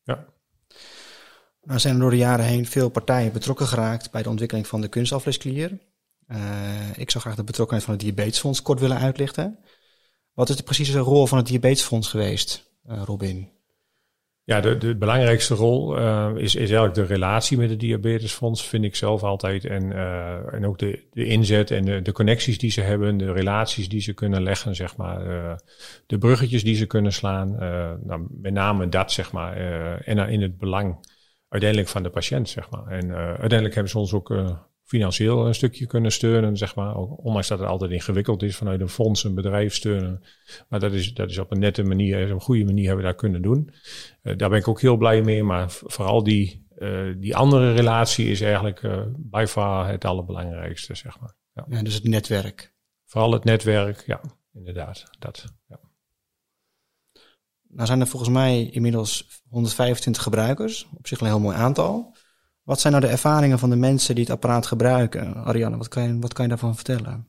Ja. 0.04 0.26
Nou 1.62 1.80
zijn 1.80 1.94
er 1.94 2.00
door 2.00 2.10
de 2.10 2.18
jaren 2.18 2.46
heen 2.46 2.66
veel 2.66 2.90
partijen 2.90 3.34
betrokken 3.34 3.68
geraakt 3.68 4.12
bij 4.12 4.24
de 4.24 4.30
ontwikkeling 4.30 4.68
van 4.68 4.82
de 4.82 4.88
kunstalvleesklier. 4.88 5.80
Uh, 6.28 6.98
ik 6.98 7.12
zou 7.12 7.24
graag 7.24 7.36
de 7.36 7.44
betrokkenheid 7.44 7.86
van 7.86 7.94
het 7.94 8.04
Diabetesfonds 8.04 8.62
kort 8.62 8.80
willen 8.80 8.98
uitlichten. 8.98 9.60
Wat 10.34 10.50
is 10.50 10.56
de 10.56 10.64
precieze 10.64 11.00
rol 11.00 11.26
van 11.26 11.38
het 11.38 11.48
Diabetesfonds 11.48 12.08
geweest, 12.08 12.72
uh, 12.86 13.02
Robin? 13.04 13.58
Ja, 14.50 14.62
de, 14.62 14.78
de 14.78 14.96
belangrijkste 14.96 15.56
rol 15.56 15.98
uh, 15.98 16.30
is, 16.36 16.56
is 16.56 16.70
eigenlijk 16.70 16.94
de 16.94 17.04
relatie 17.04 17.58
met 17.58 17.70
het 17.70 17.80
diabetesfonds, 17.80 18.68
vind 18.68 18.84
ik 18.84 18.96
zelf 18.96 19.24
altijd. 19.24 19.66
En, 19.66 19.84
uh, 19.84 20.54
en 20.54 20.66
ook 20.66 20.78
de, 20.78 21.04
de 21.12 21.26
inzet 21.26 21.72
en 21.72 21.86
de, 21.86 22.02
de 22.02 22.12
connecties 22.12 22.58
die 22.58 22.72
ze 22.72 22.82
hebben, 22.82 23.18
de 23.18 23.32
relaties 23.32 23.90
die 23.90 24.02
ze 24.02 24.14
kunnen 24.14 24.44
leggen, 24.44 24.76
zeg 24.76 24.98
maar. 24.98 25.28
Uh, 25.28 25.56
de 26.06 26.18
bruggetjes 26.18 26.64
die 26.64 26.76
ze 26.76 26.86
kunnen 26.86 27.14
slaan. 27.14 27.56
nou, 28.04 28.28
met 28.30 28.54
name 28.54 28.90
dat, 28.90 29.12
zeg 29.12 29.32
maar. 29.32 29.58
en 29.98 30.18
in 30.30 30.42
het 30.42 30.58
belang 30.58 31.08
uiteindelijk 31.50 31.90
van 31.90 32.04
de 32.04 32.10
patiënt, 32.10 32.50
zeg 32.50 32.70
maar. 32.70 32.88
En 32.88 33.14
uiteindelijk 33.14 33.74
hebben 33.74 33.92
ze 33.92 34.00
ons 34.00 34.14
ook 34.14 34.30
financieel 34.90 35.48
een 35.48 35.56
stukje 35.56 35.86
kunnen 35.86 36.12
steunen, 36.12 36.58
zeg 36.58 36.76
maar. 36.76 36.96
Ook, 36.96 37.24
ondanks 37.24 37.48
dat 37.48 37.60
het 37.60 37.68
altijd 37.68 37.92
ingewikkeld 37.92 38.44
is 38.44 38.56
vanuit 38.56 38.82
een 38.82 38.90
fonds 38.90 39.24
een 39.24 39.36
bedrijf 39.36 39.76
steunen. 39.76 40.24
Maar 40.70 40.80
dat 40.80 40.94
is, 40.94 41.14
dat 41.14 41.30
is 41.30 41.38
op 41.38 41.52
een 41.52 41.60
nette 41.60 41.84
manier, 41.84 42.26
op 42.26 42.32
een 42.32 42.42
goede 42.42 42.66
manier 42.66 42.86
hebben 42.86 43.06
we 43.06 43.12
dat 43.12 43.20
kunnen 43.20 43.42
doen. 43.42 43.70
Uh, 44.24 44.38
daar 44.38 44.50
ben 44.50 44.60
ik 44.60 44.68
ook 44.68 44.82
heel 44.82 44.98
blij 44.98 45.22
mee. 45.22 45.44
Maar 45.44 45.70
vooral 45.70 46.24
die, 46.24 46.68
uh, 46.78 47.14
die 47.18 47.36
andere 47.36 47.74
relatie 47.74 48.30
is 48.30 48.42
eigenlijk 48.42 48.84
uh, 48.84 49.02
by 49.18 49.46
far 49.48 49.90
het 49.90 50.06
allerbelangrijkste, 50.06 50.96
zeg 50.96 51.20
maar. 51.20 51.36
Ja. 51.54 51.66
ja, 51.70 51.84
dus 51.84 51.94
het 51.94 52.04
netwerk. 52.04 52.74
Vooral 53.06 53.32
het 53.32 53.44
netwerk, 53.44 54.04
ja, 54.06 54.22
inderdaad. 54.54 55.04
Dat, 55.20 55.46
ja. 55.68 55.80
Nou 57.68 57.88
zijn 57.88 58.00
er 58.00 58.08
volgens 58.08 58.32
mij 58.32 58.70
inmiddels 58.70 59.42
125 59.50 60.24
gebruikers. 60.24 60.88
Op 60.98 61.08
zich 61.08 61.20
een 61.20 61.28
heel 61.28 61.40
mooi 61.40 61.58
aantal. 61.58 62.16
Wat 62.70 62.80
zijn 62.80 62.94
nou 62.94 63.06
de 63.06 63.12
ervaringen 63.12 63.60
van 63.60 63.70
de 63.70 63.76
mensen 63.76 64.16
die 64.16 64.24
het 64.24 64.34
apparaat 64.34 64.66
gebruiken? 64.66 65.36
Ariane, 65.36 65.78
wat 65.78 65.88
kan 65.88 66.04
je, 66.04 66.20
wat 66.20 66.34
kan 66.34 66.44
je 66.44 66.50
daarvan 66.50 66.76
vertellen? 66.76 67.28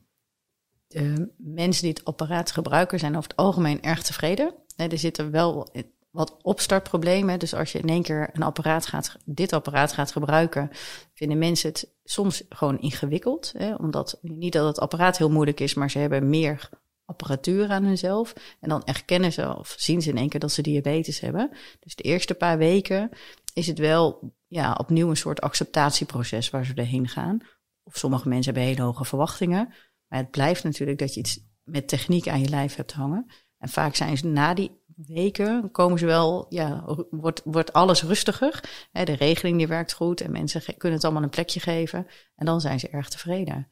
Mensen 1.37 1.83
die 1.83 1.91
het 1.91 2.05
apparaat 2.05 2.51
gebruiken 2.51 2.99
zijn 2.99 3.15
over 3.15 3.29
het 3.29 3.39
algemeen 3.39 3.81
erg 3.81 4.03
tevreden. 4.03 4.53
Er 4.75 4.97
zitten 4.97 5.31
wel 5.31 5.69
wat 6.11 6.37
opstartproblemen. 6.41 7.39
Dus 7.39 7.53
als 7.53 7.71
je 7.71 7.79
in 7.79 7.89
één 7.89 8.03
keer 8.03 8.29
een 8.33 8.43
apparaat 8.43 8.85
gaat, 8.85 9.17
dit 9.25 9.53
apparaat 9.53 9.93
gaat 9.93 10.11
gebruiken, 10.11 10.69
vinden 11.13 11.37
mensen 11.37 11.69
het 11.69 11.91
soms 12.03 12.43
gewoon 12.49 12.79
ingewikkeld. 12.79 13.53
Hè? 13.57 13.75
Omdat 13.75 14.19
niet 14.21 14.53
dat 14.53 14.67
het 14.67 14.79
apparaat 14.79 15.17
heel 15.17 15.31
moeilijk 15.31 15.59
is, 15.59 15.73
maar 15.73 15.89
ze 15.89 15.99
hebben 15.99 16.29
meer 16.29 16.69
apparatuur 17.05 17.69
aan 17.69 17.83
hunzelf. 17.83 18.33
En 18.59 18.69
dan 18.69 18.83
erkennen 18.83 19.31
ze 19.31 19.57
of 19.57 19.75
zien 19.77 20.01
ze 20.01 20.09
in 20.09 20.17
één 20.17 20.29
keer 20.29 20.39
dat 20.39 20.51
ze 20.51 20.61
diabetes 20.61 21.19
hebben. 21.19 21.49
Dus 21.79 21.95
de 21.95 22.03
eerste 22.03 22.33
paar 22.33 22.57
weken 22.57 23.09
is 23.53 23.67
het 23.67 23.77
wel 23.77 24.33
ja, 24.47 24.73
opnieuw 24.73 25.09
een 25.09 25.17
soort 25.17 25.41
acceptatieproces 25.41 26.49
waar 26.49 26.65
ze 26.65 26.73
doorheen 26.73 27.07
gaan. 27.07 27.39
Of 27.83 27.97
sommige 27.97 28.27
mensen 28.27 28.53
hebben 28.53 28.71
hele 28.71 28.85
hoge 28.85 29.05
verwachtingen. 29.05 29.73
Maar 30.07 30.19
het 30.19 30.31
blijft 30.31 30.63
natuurlijk 30.63 30.99
dat 30.99 31.13
je 31.13 31.19
iets 31.19 31.39
met 31.63 31.87
techniek 31.87 32.27
aan 32.27 32.41
je 32.41 32.49
lijf 32.49 32.75
hebt 32.75 32.91
hangen. 32.91 33.31
En 33.57 33.69
vaak 33.69 33.95
zijn 33.95 34.17
ze 34.17 34.27
na 34.27 34.53
die 34.53 34.79
weken, 34.95 35.71
komen 35.71 35.99
ze 35.99 36.05
wel, 36.05 36.45
ja, 36.49 36.85
wordt, 37.09 37.41
wordt 37.43 37.73
alles 37.73 38.03
rustiger. 38.03 38.63
De 38.91 39.03
regeling 39.03 39.57
die 39.57 39.67
werkt 39.67 39.93
goed 39.93 40.21
en 40.21 40.31
mensen 40.31 40.61
kunnen 40.77 40.97
het 40.97 41.03
allemaal 41.03 41.23
een 41.23 41.29
plekje 41.29 41.59
geven. 41.59 42.07
En 42.35 42.45
dan 42.45 42.61
zijn 42.61 42.79
ze 42.79 42.89
erg 42.89 43.09
tevreden. 43.09 43.67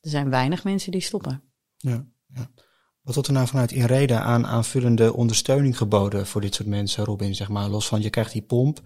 Er 0.00 0.10
zijn 0.10 0.30
weinig 0.30 0.64
mensen 0.64 0.92
die 0.92 1.00
stoppen. 1.00 1.42
Ja, 1.76 2.06
ja. 2.26 2.50
Wat 3.02 3.14
wordt 3.14 3.30
er 3.30 3.34
nou 3.34 3.46
vanuit 3.46 3.72
Inreda 3.72 4.20
aan 4.20 4.46
aanvullende 4.46 5.14
ondersteuning 5.14 5.76
geboden 5.76 6.26
voor 6.26 6.40
dit 6.40 6.54
soort 6.54 6.68
mensen, 6.68 7.04
Robin? 7.04 7.34
Zeg 7.34 7.48
maar, 7.48 7.68
los 7.68 7.88
van 7.88 8.02
je 8.02 8.10
krijgt 8.10 8.32
die 8.32 8.42
pomp, 8.42 8.80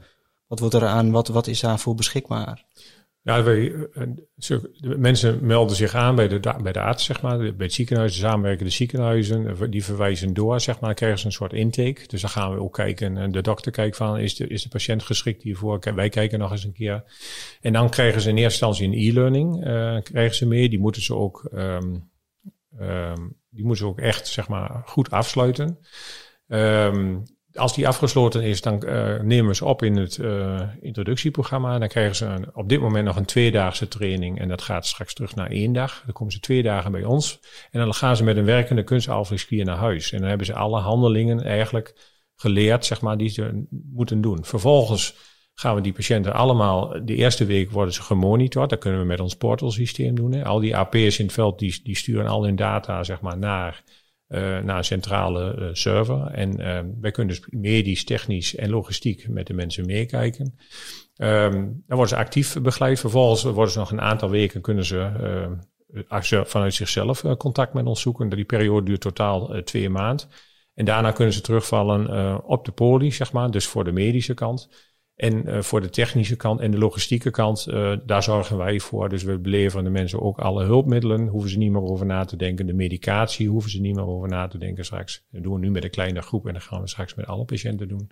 wat 0.50 0.58
wordt 0.58 0.74
er 0.74 0.86
aan, 0.86 1.10
wat, 1.10 1.28
wat 1.28 1.46
is 1.46 1.60
daarvoor 1.60 1.94
beschikbaar? 1.94 2.64
Ja, 3.22 3.42
wij, 3.42 3.72
eh, 3.92 4.58
mensen 4.96 5.46
melden 5.46 5.76
zich 5.76 5.94
aan 5.94 6.14
bij 6.14 6.28
de, 6.28 6.40
bij 6.62 6.72
de 6.72 6.80
arts, 6.80 7.04
zeg 7.04 7.22
maar, 7.22 7.38
bij 7.38 7.54
het 7.56 7.72
ziekenhuis, 7.72 8.20
de 8.58 8.70
ziekenhuizen, 8.70 9.46
eh, 9.46 9.70
die 9.70 9.84
verwijzen 9.84 10.34
door, 10.34 10.60
zeg 10.60 10.74
maar, 10.74 10.88
dan 10.88 10.94
krijgen 10.94 11.18
ze 11.18 11.26
een 11.26 11.32
soort 11.32 11.52
intake. 11.52 12.06
Dus 12.06 12.20
dan 12.20 12.30
gaan 12.30 12.54
we 12.54 12.60
ook 12.60 12.74
kijken, 12.74 13.16
en 13.16 13.32
de 13.32 13.40
dokter 13.42 13.72
kijkt 13.72 13.96
van, 13.96 14.18
is 14.18 14.34
de, 14.34 14.46
is 14.46 14.62
de 14.62 14.68
patiënt 14.68 15.02
geschikt 15.02 15.42
hiervoor? 15.42 15.78
Wij 15.94 16.08
kijken 16.08 16.38
nog 16.38 16.50
eens 16.50 16.64
een 16.64 16.72
keer. 16.72 17.04
En 17.60 17.72
dan 17.72 17.90
krijgen 17.90 18.20
ze 18.20 18.28
in 18.28 18.36
eerste 18.36 18.66
instantie 18.66 18.86
een 18.86 19.10
e-learning, 19.10 19.66
uh, 19.66 20.02
krijgen 20.02 20.36
ze 20.36 20.46
mee. 20.46 20.68
Die 20.68 20.80
moeten 20.80 21.02
ze 21.02 21.14
ook, 21.14 21.50
um, 21.54 22.10
um, 22.80 23.36
die 23.50 23.64
moeten 23.64 23.84
ze 23.84 23.90
ook 23.90 23.98
echt, 23.98 24.28
zeg 24.28 24.48
maar, 24.48 24.82
goed 24.84 25.10
afsluiten. 25.10 25.78
Um, 26.46 27.22
als 27.54 27.74
die 27.74 27.88
afgesloten 27.88 28.42
is, 28.42 28.60
dan 28.60 28.82
uh, 28.86 29.20
nemen 29.20 29.46
we 29.46 29.54
ze 29.54 29.64
op 29.64 29.82
in 29.82 29.96
het 29.96 30.16
uh, 30.16 30.60
introductieprogramma. 30.80 31.78
Dan 31.78 31.88
krijgen 31.88 32.16
ze 32.16 32.24
een, 32.24 32.54
op 32.54 32.68
dit 32.68 32.80
moment 32.80 33.04
nog 33.04 33.16
een 33.16 33.24
tweedaagse 33.24 33.88
training. 33.88 34.40
En 34.40 34.48
dat 34.48 34.62
gaat 34.62 34.86
straks 34.86 35.14
terug 35.14 35.34
naar 35.34 35.50
één 35.50 35.72
dag. 35.72 36.02
Dan 36.04 36.14
komen 36.14 36.32
ze 36.32 36.40
twee 36.40 36.62
dagen 36.62 36.92
bij 36.92 37.04
ons. 37.04 37.40
En 37.70 37.80
dan 37.80 37.94
gaan 37.94 38.16
ze 38.16 38.24
met 38.24 38.36
een 38.36 38.44
werkende 38.44 38.82
kunstalvleesklier 38.82 39.64
naar 39.64 39.76
huis. 39.76 40.12
En 40.12 40.18
dan 40.18 40.28
hebben 40.28 40.46
ze 40.46 40.54
alle 40.54 40.80
handelingen 40.80 41.44
eigenlijk 41.44 42.18
geleerd, 42.36 42.84
zeg 42.84 43.00
maar, 43.00 43.16
die 43.16 43.28
ze 43.28 43.66
moeten 43.70 44.20
doen. 44.20 44.44
Vervolgens 44.44 45.14
gaan 45.54 45.74
we 45.74 45.80
die 45.80 45.92
patiënten 45.92 46.32
allemaal, 46.32 47.04
de 47.04 47.14
eerste 47.14 47.44
week 47.44 47.70
worden 47.70 47.94
ze 47.94 48.02
gemonitord. 48.02 48.70
Dat 48.70 48.78
kunnen 48.78 49.00
we 49.00 49.06
met 49.06 49.20
ons 49.20 49.36
portalsysteem 49.36 50.14
doen. 50.14 50.44
Al 50.44 50.60
die 50.60 50.76
AP's 50.76 51.18
in 51.18 51.24
het 51.24 51.34
veld, 51.34 51.58
die, 51.58 51.80
die 51.82 51.96
sturen 51.96 52.26
al 52.26 52.44
hun 52.44 52.56
data, 52.56 53.04
zeg 53.04 53.20
maar, 53.20 53.38
naar, 53.38 53.82
naar 54.38 54.76
een 54.76 54.84
centrale 54.84 55.56
uh, 55.58 55.68
server. 55.72 56.26
En 56.26 56.60
uh, 56.60 56.80
wij 57.00 57.10
kunnen 57.10 57.36
dus 57.36 57.46
medisch, 57.50 58.04
technisch 58.04 58.56
en 58.56 58.70
logistiek 58.70 59.28
met 59.28 59.46
de 59.46 59.54
mensen 59.54 59.86
meekijken. 59.86 60.58
Um, 61.16 61.50
dan 61.86 61.96
worden 61.96 62.08
ze 62.08 62.16
actief 62.16 62.60
begeleid. 62.62 63.00
Vervolgens 63.00 63.42
worden 63.42 63.72
ze 63.72 63.78
nog 63.78 63.90
een 63.90 64.00
aantal 64.00 64.30
weken 64.30 64.60
kunnen 64.60 64.84
ze 64.84 65.10
uh, 66.08 66.44
vanuit 66.44 66.74
zichzelf 66.74 67.36
contact 67.36 67.74
met 67.74 67.86
ons 67.86 68.00
zoeken. 68.00 68.28
Die 68.28 68.44
periode 68.44 68.86
duurt 68.86 69.00
totaal 69.00 69.62
twee 69.62 69.88
maanden. 69.88 70.26
En 70.74 70.84
daarna 70.84 71.10
kunnen 71.10 71.34
ze 71.34 71.40
terugvallen 71.40 72.44
op 72.44 72.64
de 72.64 72.72
poli, 72.72 73.12
zeg 73.12 73.32
maar, 73.32 73.50
dus 73.50 73.66
voor 73.66 73.84
de 73.84 73.92
medische 73.92 74.34
kant. 74.34 74.89
En 75.20 75.64
voor 75.64 75.80
de 75.80 75.90
technische 75.90 76.36
kant 76.36 76.60
en 76.60 76.70
de 76.70 76.78
logistieke 76.78 77.30
kant, 77.30 77.66
daar 78.06 78.22
zorgen 78.22 78.56
wij 78.56 78.80
voor. 78.80 79.08
Dus 79.08 79.22
we 79.22 79.38
beleveren 79.38 79.84
de 79.84 79.90
mensen 79.90 80.22
ook 80.22 80.38
alle 80.38 80.64
hulpmiddelen. 80.64 81.26
Hoeven 81.26 81.50
ze 81.50 81.58
niet 81.58 81.70
meer 81.70 81.82
over 81.82 82.06
na 82.06 82.24
te 82.24 82.36
denken. 82.36 82.66
De 82.66 82.72
medicatie 82.72 83.48
hoeven 83.48 83.70
ze 83.70 83.80
niet 83.80 83.94
meer 83.94 84.06
over 84.06 84.28
na 84.28 84.48
te 84.48 84.58
denken 84.58 84.84
straks. 84.84 85.24
Dat 85.30 85.42
doen 85.42 85.52
we 85.52 85.58
nu 85.58 85.70
met 85.70 85.84
een 85.84 85.90
kleine 85.90 86.22
groep 86.22 86.46
en 86.46 86.52
dat 86.52 86.62
gaan 86.62 86.80
we 86.80 86.88
straks 86.88 87.14
met 87.14 87.26
alle 87.26 87.44
patiënten 87.44 87.88
doen. 87.88 88.10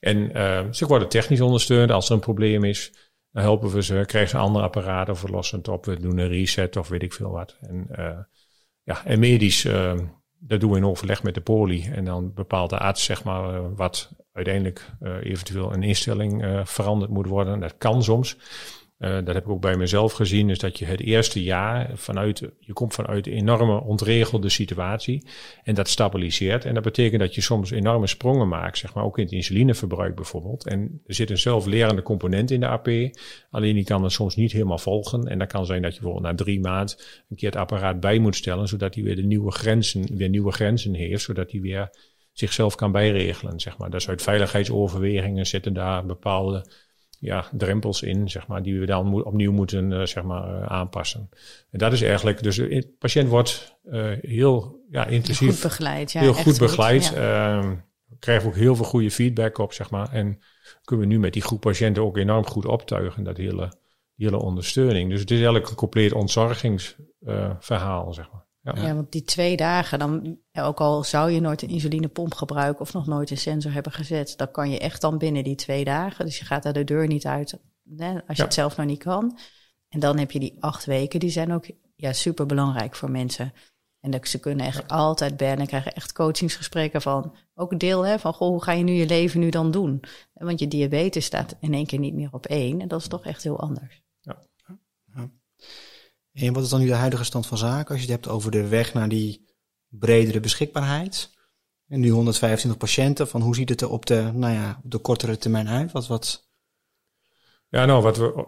En 0.00 0.16
uh, 0.36 0.60
ze 0.70 0.86
worden 0.86 1.08
technisch 1.08 1.40
ondersteund 1.40 1.90
als 1.90 2.08
er 2.08 2.14
een 2.14 2.20
probleem 2.20 2.64
is. 2.64 2.92
Dan 3.32 3.42
helpen 3.42 3.70
we 3.70 3.82
ze, 3.82 4.02
krijgen 4.06 4.30
ze 4.30 4.36
andere 4.36 4.64
apparaten 4.64 5.16
verlossend 5.16 5.68
op. 5.68 5.84
We 5.84 6.00
doen 6.00 6.18
een 6.18 6.28
reset 6.28 6.76
of 6.76 6.88
weet 6.88 7.02
ik 7.02 7.12
veel 7.12 7.30
wat. 7.30 7.56
En, 7.60 7.86
ja, 8.82 9.04
en 9.04 9.18
medisch, 9.18 9.62
dat 10.38 10.60
doen 10.60 10.70
we 10.70 10.76
in 10.76 10.84
overleg 10.84 11.22
met 11.22 11.34
de 11.34 11.40
poli. 11.40 11.82
En 11.82 12.04
dan 12.04 12.34
bepaalt 12.34 12.70
de 12.70 12.78
arts 12.78 13.04
zeg 13.04 13.24
maar 13.24 13.74
wat 13.74 14.12
uiteindelijk 14.32 14.90
eventueel 15.22 15.72
een 15.72 15.82
instelling 15.82 16.60
veranderd 16.64 17.10
moet 17.10 17.26
worden. 17.26 17.60
Dat 17.60 17.78
kan 17.78 18.02
soms. 18.02 18.36
Uh, 19.02 19.10
dat 19.10 19.34
heb 19.34 19.44
ik 19.44 19.48
ook 19.48 19.60
bij 19.60 19.76
mezelf 19.76 20.12
gezien, 20.12 20.50
is 20.50 20.58
dat 20.58 20.78
je 20.78 20.84
het 20.84 21.00
eerste 21.00 21.42
jaar 21.42 21.90
vanuit, 21.94 22.50
je 22.58 22.72
komt 22.72 22.94
vanuit 22.94 23.26
een 23.26 23.32
enorme 23.32 23.80
ontregelde 23.80 24.48
situatie 24.48 25.26
en 25.62 25.74
dat 25.74 25.88
stabiliseert. 25.88 26.64
En 26.64 26.74
dat 26.74 26.82
betekent 26.82 27.20
dat 27.20 27.34
je 27.34 27.40
soms 27.40 27.70
enorme 27.70 28.06
sprongen 28.06 28.48
maakt, 28.48 28.78
zeg 28.78 28.94
maar 28.94 29.04
ook 29.04 29.18
in 29.18 29.24
het 29.24 29.32
insulineverbruik 29.32 30.14
bijvoorbeeld. 30.14 30.66
En 30.66 31.00
er 31.06 31.14
zit 31.14 31.30
een 31.30 31.38
zelflerende 31.38 32.02
component 32.02 32.50
in 32.50 32.60
de 32.60 32.66
AP, 32.66 32.88
alleen 33.50 33.74
die 33.74 33.84
kan 33.84 34.02
het 34.02 34.12
soms 34.12 34.36
niet 34.36 34.52
helemaal 34.52 34.78
volgen. 34.78 35.26
En 35.26 35.38
dat 35.38 35.48
kan 35.48 35.66
zijn 35.66 35.82
dat 35.82 35.94
je 35.94 36.00
bijvoorbeeld 36.00 36.32
na 36.32 36.44
drie 36.44 36.60
maanden 36.60 36.96
een 37.28 37.36
keer 37.36 37.50
het 37.50 37.58
apparaat 37.58 38.00
bij 38.00 38.18
moet 38.18 38.36
stellen, 38.36 38.68
zodat 38.68 38.94
hij 38.94 39.04
weer 39.04 39.16
de 39.16 39.22
nieuwe 39.22 39.50
grenzen, 39.50 40.16
weer 40.16 40.28
nieuwe 40.28 40.52
grenzen 40.52 40.94
heeft, 40.94 41.22
zodat 41.22 41.50
hij 41.50 41.60
weer 41.60 41.90
zichzelf 42.32 42.74
kan 42.74 42.92
bijregelen, 42.92 43.60
zeg 43.60 43.78
maar. 43.78 43.90
Dus 43.90 44.08
uit 44.08 44.22
veiligheidsoverwegingen 44.22 45.46
zitten 45.46 45.72
daar 45.72 46.06
bepaalde 46.06 46.66
ja, 47.22 47.46
drempels 47.52 48.02
in, 48.02 48.30
zeg 48.30 48.46
maar, 48.46 48.62
die 48.62 48.80
we 48.80 48.86
dan 48.86 49.24
opnieuw 49.24 49.52
moeten 49.52 49.90
uh, 49.90 50.04
zeg 50.04 50.24
maar, 50.24 50.48
uh, 50.48 50.66
aanpassen. 50.66 51.28
En 51.70 51.78
dat 51.78 51.92
is 51.92 52.02
eigenlijk, 52.02 52.42
dus 52.42 52.56
de 52.56 52.94
patiënt 52.98 53.28
wordt 53.28 53.78
uh, 53.84 54.12
heel 54.20 54.84
ja, 54.90 55.06
intensief. 55.06 55.50
Goed 55.50 55.62
begeleid, 55.62 56.12
ja. 56.12 56.20
Heel 56.20 56.34
goed 56.34 56.58
begeleid. 56.58 57.06
Goed, 57.06 57.16
ja. 57.16 57.58
Ehm, 57.58 57.76
krijgen 58.18 58.48
ook 58.48 58.54
heel 58.54 58.76
veel 58.76 58.84
goede 58.84 59.10
feedback 59.10 59.58
op, 59.58 59.72
zeg 59.72 59.90
maar. 59.90 60.12
En 60.12 60.42
kunnen 60.84 61.06
we 61.06 61.12
nu 61.12 61.20
met 61.20 61.32
die 61.32 61.42
groep 61.42 61.60
patiënten 61.60 62.02
ook 62.02 62.16
enorm 62.16 62.46
goed 62.46 62.66
optuigen, 62.66 63.24
dat 63.24 63.36
hele, 63.36 63.72
hele 64.16 64.38
ondersteuning. 64.38 65.10
Dus 65.10 65.20
het 65.20 65.30
is 65.30 65.36
eigenlijk 65.36 65.68
een 65.68 65.74
compleet 65.74 66.12
ontzorgingsverhaal, 66.12 68.12
zeg 68.12 68.30
maar. 68.32 68.41
Ja. 68.62 68.74
ja, 68.76 68.94
want 68.94 69.12
die 69.12 69.24
twee 69.24 69.56
dagen, 69.56 69.98
dan, 69.98 70.38
ook 70.52 70.80
al 70.80 71.04
zou 71.04 71.30
je 71.30 71.40
nooit 71.40 71.62
een 71.62 71.68
insulinepomp 71.68 72.34
gebruiken 72.34 72.80
of 72.80 72.92
nog 72.92 73.06
nooit 73.06 73.30
een 73.30 73.38
sensor 73.38 73.72
hebben 73.72 73.92
gezet, 73.92 74.34
dan 74.36 74.50
kan 74.50 74.70
je 74.70 74.78
echt 74.78 75.00
dan 75.00 75.18
binnen 75.18 75.44
die 75.44 75.54
twee 75.54 75.84
dagen. 75.84 76.24
Dus 76.24 76.38
je 76.38 76.44
gaat 76.44 76.62
daar 76.62 76.72
de 76.72 76.84
deur 76.84 77.06
niet 77.06 77.26
uit 77.26 77.58
hè, 77.96 78.12
als 78.12 78.22
je 78.26 78.34
ja. 78.34 78.44
het 78.44 78.54
zelf 78.54 78.76
nog 78.76 78.86
niet 78.86 79.02
kan. 79.02 79.38
En 79.88 80.00
dan 80.00 80.18
heb 80.18 80.30
je 80.30 80.38
die 80.38 80.56
acht 80.60 80.84
weken, 80.84 81.20
die 81.20 81.30
zijn 81.30 81.52
ook 81.52 81.66
ja, 81.96 82.12
super 82.12 82.46
belangrijk 82.46 82.94
voor 82.96 83.10
mensen. 83.10 83.52
En 84.00 84.10
dat 84.10 84.28
ze 84.28 84.38
kunnen 84.40 84.66
echt 84.66 84.84
ja. 84.88 84.96
altijd 84.96 85.36
bellen, 85.36 85.66
krijgen 85.66 85.94
echt 85.94 86.12
coachingsgesprekken 86.12 87.02
van, 87.02 87.34
ook 87.54 87.78
deel 87.78 88.06
hè, 88.06 88.18
van, 88.18 88.34
goh, 88.34 88.48
hoe 88.48 88.62
ga 88.62 88.72
je 88.72 88.84
nu 88.84 88.92
je 88.92 89.06
leven 89.06 89.40
nu 89.40 89.50
dan 89.50 89.70
doen? 89.70 90.02
Want 90.32 90.58
je 90.58 90.68
diabetes 90.68 91.24
staat 91.24 91.56
in 91.60 91.74
één 91.74 91.86
keer 91.86 91.98
niet 91.98 92.14
meer 92.14 92.32
op 92.32 92.46
één 92.46 92.80
en 92.80 92.88
dat 92.88 93.00
is 93.00 93.08
toch 93.08 93.24
echt 93.24 93.42
heel 93.42 93.60
anders. 93.60 94.02
Ja. 94.20 94.38
En 96.32 96.52
wat 96.52 96.62
is 96.62 96.68
dan 96.68 96.80
nu 96.80 96.86
de 96.86 96.94
huidige 96.94 97.24
stand 97.24 97.46
van 97.46 97.58
zaken 97.58 97.94
als 97.94 98.04
je 98.04 98.12
het 98.12 98.22
hebt 98.22 98.34
over 98.34 98.50
de 98.50 98.68
weg 98.68 98.94
naar 98.94 99.08
die 99.08 99.44
bredere 99.88 100.40
beschikbaarheid? 100.40 101.30
En 101.88 102.00
nu 102.00 102.08
125 102.08 102.80
patiënten, 102.80 103.28
van 103.28 103.40
hoe 103.40 103.54
ziet 103.54 103.68
het 103.68 103.80
er 103.80 103.90
op 103.90 104.06
de, 104.06 104.30
nou 104.34 104.52
ja, 104.52 104.80
op 104.84 104.90
de 104.90 104.98
kortere 104.98 105.38
termijn 105.38 105.68
uit? 105.68 105.92
Wat, 105.92 106.06
wat... 106.06 106.50
Ja, 107.68 107.84
nou, 107.84 108.02
wat 108.02 108.16
we, 108.16 108.46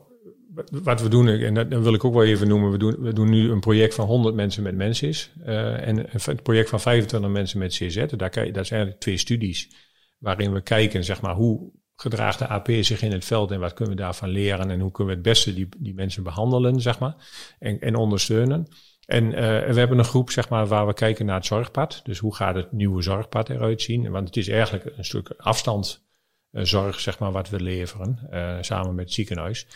wat 0.70 1.00
we 1.00 1.08
doen, 1.08 1.28
en 1.28 1.54
dat, 1.54 1.68
wil 1.68 1.94
ik 1.94 2.04
ook 2.04 2.14
wel 2.14 2.24
even 2.24 2.48
noemen, 2.48 2.70
we 2.70 2.78
doen, 2.78 2.96
we 3.00 3.12
doen 3.12 3.30
nu 3.30 3.50
een 3.50 3.60
project 3.60 3.94
van 3.94 4.06
100 4.06 4.34
mensen 4.34 4.62
met 4.62 4.74
mensis 4.74 5.32
uh, 5.46 5.88
en 5.88 6.06
een 6.12 6.42
project 6.42 6.68
van 6.68 6.80
25 6.80 7.30
mensen 7.30 7.58
met 7.58 7.72
CZ. 7.72 7.94
Daar, 7.94 8.30
dat 8.30 8.30
zijn 8.30 8.52
eigenlijk 8.52 9.00
twee 9.00 9.16
studies 9.16 9.70
waarin 10.18 10.52
we 10.52 10.60
kijken, 10.60 11.04
zeg 11.04 11.20
maar, 11.20 11.34
hoe 11.34 11.72
gedraagt 11.96 12.38
de 12.38 12.48
AP 12.48 12.68
zich 12.80 13.02
in 13.02 13.12
het 13.12 13.24
veld 13.24 13.50
en 13.50 13.60
wat 13.60 13.74
kunnen 13.74 13.94
we 13.94 14.00
daarvan 14.00 14.28
leren 14.28 14.70
en 14.70 14.80
hoe 14.80 14.90
kunnen 14.90 15.14
we 15.14 15.20
het 15.20 15.28
beste 15.28 15.54
die, 15.54 15.68
die 15.78 15.94
mensen 15.94 16.22
behandelen, 16.22 16.80
zeg 16.80 16.98
maar, 16.98 17.14
en, 17.58 17.80
en 17.80 17.94
ondersteunen. 17.94 18.66
En 19.06 19.24
uh, 19.24 19.32
we 19.72 19.78
hebben 19.78 19.98
een 19.98 20.04
groep, 20.04 20.30
zeg 20.30 20.48
maar, 20.48 20.66
waar 20.66 20.86
we 20.86 20.94
kijken 20.94 21.26
naar 21.26 21.36
het 21.36 21.46
zorgpad. 21.46 22.00
Dus 22.04 22.18
hoe 22.18 22.34
gaat 22.34 22.54
het 22.54 22.72
nieuwe 22.72 23.02
zorgpad 23.02 23.48
eruit 23.48 23.82
zien? 23.82 24.10
Want 24.10 24.26
het 24.26 24.36
is 24.36 24.48
eigenlijk 24.48 24.92
een 24.96 25.04
stuk 25.04 25.34
afstand 25.36 26.06
uh, 26.52 26.64
zorg, 26.64 27.00
zeg 27.00 27.18
maar, 27.18 27.32
wat 27.32 27.48
we 27.50 27.60
leveren, 27.60 28.18
uh, 28.32 28.56
samen 28.60 28.94
met 28.94 29.04
het 29.04 29.14
ziekenhuis. 29.14 29.66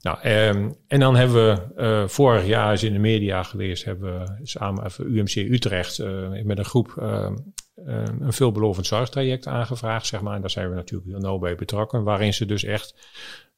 Nou, 0.00 0.28
um, 0.28 0.74
en 0.86 1.00
dan 1.00 1.16
hebben 1.16 1.70
we, 1.74 2.04
vorig 2.08 2.46
jaar 2.46 2.72
is 2.72 2.82
in 2.82 2.92
de 2.92 2.98
media 2.98 3.42
geweest, 3.42 3.84
hebben 3.84 4.18
we 4.18 4.38
samen 4.42 4.92
UMC 4.98 5.34
Utrecht 5.34 5.98
met 6.44 6.58
een 6.58 6.64
groep 6.64 6.94
een 7.84 8.32
veelbelovend 8.32 8.86
zorgtraject 8.86 9.46
aangevraagd, 9.46 10.06
zeg 10.06 10.20
maar. 10.20 10.34
En 10.34 10.40
daar 10.40 10.50
zijn 10.50 10.68
we 10.68 10.74
natuurlijk 10.74 11.10
heel 11.10 11.20
nauw 11.20 11.38
bij 11.38 11.54
betrokken, 11.54 12.02
waarin 12.02 12.34
ze 12.34 12.46
dus 12.46 12.64
echt, 12.64 12.94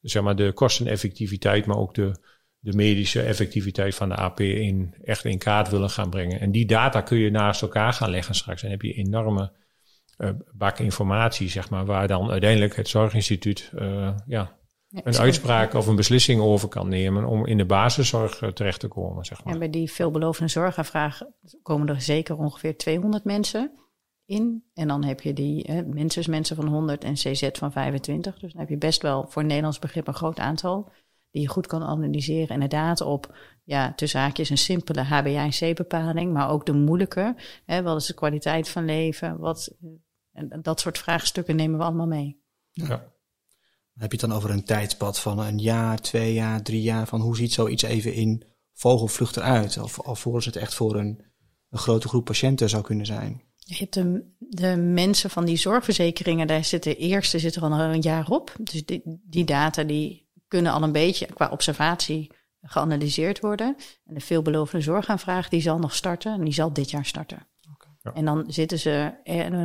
zeg 0.01 0.23
maar, 0.23 0.35
de 0.35 0.51
kosteneffectiviteit, 0.51 1.65
maar 1.65 1.77
ook 1.77 1.93
de, 1.93 2.15
de 2.59 2.73
medische 2.73 3.21
effectiviteit 3.21 3.95
van 3.95 4.09
de 4.09 4.15
AP 4.15 4.39
in, 4.39 4.95
echt 5.03 5.25
in 5.25 5.37
kaart 5.37 5.69
willen 5.69 5.89
gaan 5.89 6.09
brengen. 6.09 6.39
En 6.39 6.51
die 6.51 6.65
data 6.65 7.01
kun 7.01 7.17
je 7.17 7.31
naast 7.31 7.61
elkaar 7.61 7.93
gaan 7.93 8.09
leggen 8.09 8.35
straks. 8.35 8.63
En 8.63 8.69
heb 8.69 8.81
je 8.81 8.93
enorme 8.93 9.51
uh, 10.17 10.29
bak 10.51 10.79
informatie, 10.79 11.49
zeg 11.49 11.69
maar, 11.69 11.85
waar 11.85 12.07
dan 12.07 12.31
uiteindelijk 12.31 12.75
het 12.75 12.87
zorginstituut, 12.87 13.71
uh, 13.75 14.09
ja, 14.25 14.57
een 14.89 15.17
uitspraak 15.17 15.73
of 15.73 15.87
een 15.87 15.95
beslissing 15.95 16.41
over 16.41 16.67
kan 16.67 16.87
nemen 16.87 17.25
om 17.25 17.45
in 17.45 17.57
de 17.57 17.65
basiszorg 17.65 18.41
terecht 18.53 18.79
te 18.79 18.87
komen. 18.87 19.25
Zeg 19.25 19.43
maar. 19.43 19.53
En 19.53 19.59
bij 19.59 19.69
die 19.69 19.91
veelbelovende 19.91 20.51
zorgaanvraag 20.51 21.21
komen 21.61 21.87
er 21.87 22.01
zeker 22.01 22.37
ongeveer 22.37 22.77
200 22.77 23.23
mensen 23.23 23.71
in. 24.25 24.63
En 24.73 24.87
dan 24.87 25.03
heb 25.03 25.21
je 25.21 25.33
die 25.33 25.63
eh, 25.63 25.85
mensen, 25.85 26.31
mensen 26.31 26.55
van 26.55 26.67
100 26.67 27.03
en 27.03 27.13
CZ 27.13 27.49
van 27.51 27.71
25. 27.71 28.39
Dus 28.39 28.51
dan 28.51 28.61
heb 28.61 28.69
je 28.69 28.77
best 28.77 29.01
wel 29.01 29.25
voor 29.27 29.45
Nederlands 29.45 29.79
begrip 29.79 30.07
een 30.07 30.13
groot 30.13 30.39
aantal. 30.39 30.91
Die 31.31 31.41
je 31.41 31.47
goed 31.47 31.67
kan 31.67 31.83
analyseren. 31.83 32.53
Inderdaad 32.53 33.01
op, 33.01 33.37
ja, 33.63 33.93
tussen 33.93 34.19
haakjes 34.19 34.49
een 34.49 34.57
simpele 34.57 35.05
HbA1c-bepaling. 35.05 36.33
Maar 36.33 36.49
ook 36.49 36.65
de 36.65 36.73
moeilijke. 36.73 37.35
Hè, 37.65 37.83
wat 37.83 38.01
is 38.01 38.05
de 38.05 38.13
kwaliteit 38.13 38.69
van 38.69 38.85
leven? 38.85 39.39
Wat, 39.39 39.77
en 40.31 40.59
dat 40.61 40.79
soort 40.79 40.97
vraagstukken 40.97 41.55
nemen 41.55 41.77
we 41.77 41.85
allemaal 41.85 42.07
mee. 42.07 42.41
Ja. 42.71 43.11
Heb 43.93 44.11
je 44.11 44.17
het 44.17 44.29
dan 44.29 44.37
over 44.37 44.49
een 44.49 44.65
tijdspad 44.65 45.19
van 45.19 45.39
een 45.39 45.59
jaar, 45.59 46.01
twee 46.01 46.33
jaar, 46.33 46.63
drie 46.63 46.81
jaar? 46.81 47.07
Van 47.07 47.21
hoe 47.21 47.35
ziet 47.35 47.53
zoiets 47.53 47.83
even 47.83 48.13
in 48.13 48.43
vogelvlucht 48.73 49.37
eruit? 49.37 49.77
Of 49.77 50.01
alvorens 50.01 50.45
het 50.45 50.55
echt 50.55 50.73
voor 50.73 50.95
een, 50.95 51.21
een 51.69 51.79
grote 51.79 52.07
groep 52.07 52.25
patiënten 52.25 52.69
zou 52.69 52.83
kunnen 52.83 53.05
zijn? 53.05 53.41
Je 53.65 53.75
hebt 53.75 53.93
de, 53.93 54.33
de 54.39 54.75
mensen 54.77 55.29
van 55.29 55.45
die 55.45 55.57
zorgverzekeringen, 55.57 56.47
daar 56.47 56.63
zit 56.63 56.83
de 56.83 56.95
eerste 56.95 57.39
zit 57.39 57.55
er 57.55 57.61
al 57.61 57.71
een 57.71 58.01
jaar 58.01 58.29
op. 58.29 58.55
Dus 58.59 58.85
die, 58.85 59.01
die 59.23 59.45
data 59.45 59.83
die 59.83 60.31
kunnen 60.47 60.71
al 60.71 60.83
een 60.83 60.91
beetje 60.91 61.25
qua 61.25 61.49
observatie 61.49 62.31
geanalyseerd 62.61 63.39
worden. 63.39 63.75
En 64.05 64.13
de 64.13 64.19
veelbelovende 64.19 64.83
zorgaanvraag 64.83 65.49
die 65.49 65.61
zal 65.61 65.79
nog 65.79 65.95
starten 65.95 66.33
en 66.33 66.43
die 66.43 66.53
zal 66.53 66.73
dit 66.73 66.89
jaar 66.89 67.05
starten. 67.05 67.47
Okay, 67.73 67.91
ja. 68.01 68.13
En 68.13 68.25
dan 68.25 68.43
zitten 68.47 68.79
ze 68.79 69.13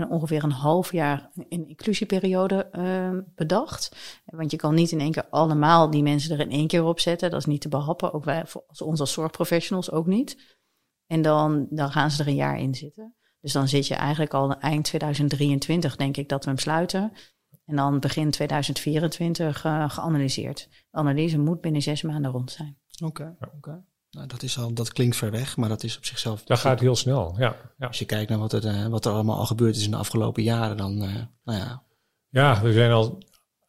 ongeveer 0.08 0.44
een 0.44 0.50
half 0.50 0.92
jaar 0.92 1.30
in 1.48 1.68
inclusieperiode 1.68 2.68
uh, 2.72 3.18
bedacht. 3.34 3.96
Want 4.24 4.50
je 4.50 4.56
kan 4.56 4.74
niet 4.74 4.90
in 4.90 5.00
één 5.00 5.12
keer 5.12 5.28
allemaal 5.30 5.90
die 5.90 6.02
mensen 6.02 6.32
er 6.32 6.40
in 6.40 6.50
één 6.50 6.66
keer 6.66 6.84
op 6.84 7.00
zetten. 7.00 7.30
Dat 7.30 7.40
is 7.40 7.46
niet 7.46 7.60
te 7.60 7.68
behappen. 7.68 8.12
Ook 8.12 8.24
wij, 8.24 8.44
als 8.66 8.82
ons 8.82 9.00
als 9.00 9.12
zorgprofessionals 9.12 9.90
ook 9.90 10.06
niet. 10.06 10.56
En 11.06 11.22
dan, 11.22 11.66
dan 11.70 11.90
gaan 11.90 12.10
ze 12.10 12.22
er 12.22 12.28
een 12.28 12.34
jaar 12.34 12.58
in 12.58 12.74
zitten. 12.74 13.16
Dus 13.40 13.52
dan 13.52 13.68
zit 13.68 13.86
je 13.86 13.94
eigenlijk 13.94 14.34
al 14.34 14.58
eind 14.58 14.84
2023, 14.84 15.96
denk 15.96 16.16
ik, 16.16 16.28
dat 16.28 16.44
we 16.44 16.50
hem 16.50 16.58
sluiten. 16.58 17.12
En 17.64 17.76
dan 17.76 18.00
begin 18.00 18.30
2024 18.30 19.64
uh, 19.64 19.90
geanalyseerd. 19.90 20.68
De 20.90 20.98
analyse 20.98 21.38
moet 21.38 21.60
binnen 21.60 21.82
zes 21.82 22.02
maanden 22.02 22.30
rond 22.30 22.50
zijn. 22.50 22.78
Oké, 23.04 23.22
okay, 23.22 23.34
oké. 23.40 23.56
Okay. 23.56 23.84
Nou, 24.10 24.26
dat, 24.26 24.42
is 24.42 24.58
al, 24.58 24.72
dat 24.72 24.92
klinkt 24.92 25.16
ver 25.16 25.30
weg, 25.30 25.56
maar 25.56 25.68
dat 25.68 25.82
is 25.82 25.96
op 25.96 26.04
zichzelf... 26.04 26.44
Dat 26.44 26.58
gaat 26.58 26.80
heel 26.80 26.96
snel, 26.96 27.34
ja. 27.38 27.56
ja. 27.78 27.86
Als 27.86 27.98
je 27.98 28.04
kijkt 28.04 28.30
naar 28.30 28.38
wat, 28.38 28.52
het, 28.52 28.64
uh, 28.64 28.86
wat 28.86 29.04
er 29.04 29.12
allemaal 29.12 29.38
al 29.38 29.46
gebeurd 29.46 29.76
is 29.76 29.84
in 29.84 29.90
de 29.90 29.96
afgelopen 29.96 30.42
jaren, 30.42 30.76
dan, 30.76 31.02
uh, 31.02 31.14
nou 31.44 31.58
ja... 31.58 31.82
Ja, 32.30 32.62
we 32.62 32.72
zijn 32.72 32.90
al 32.90 33.18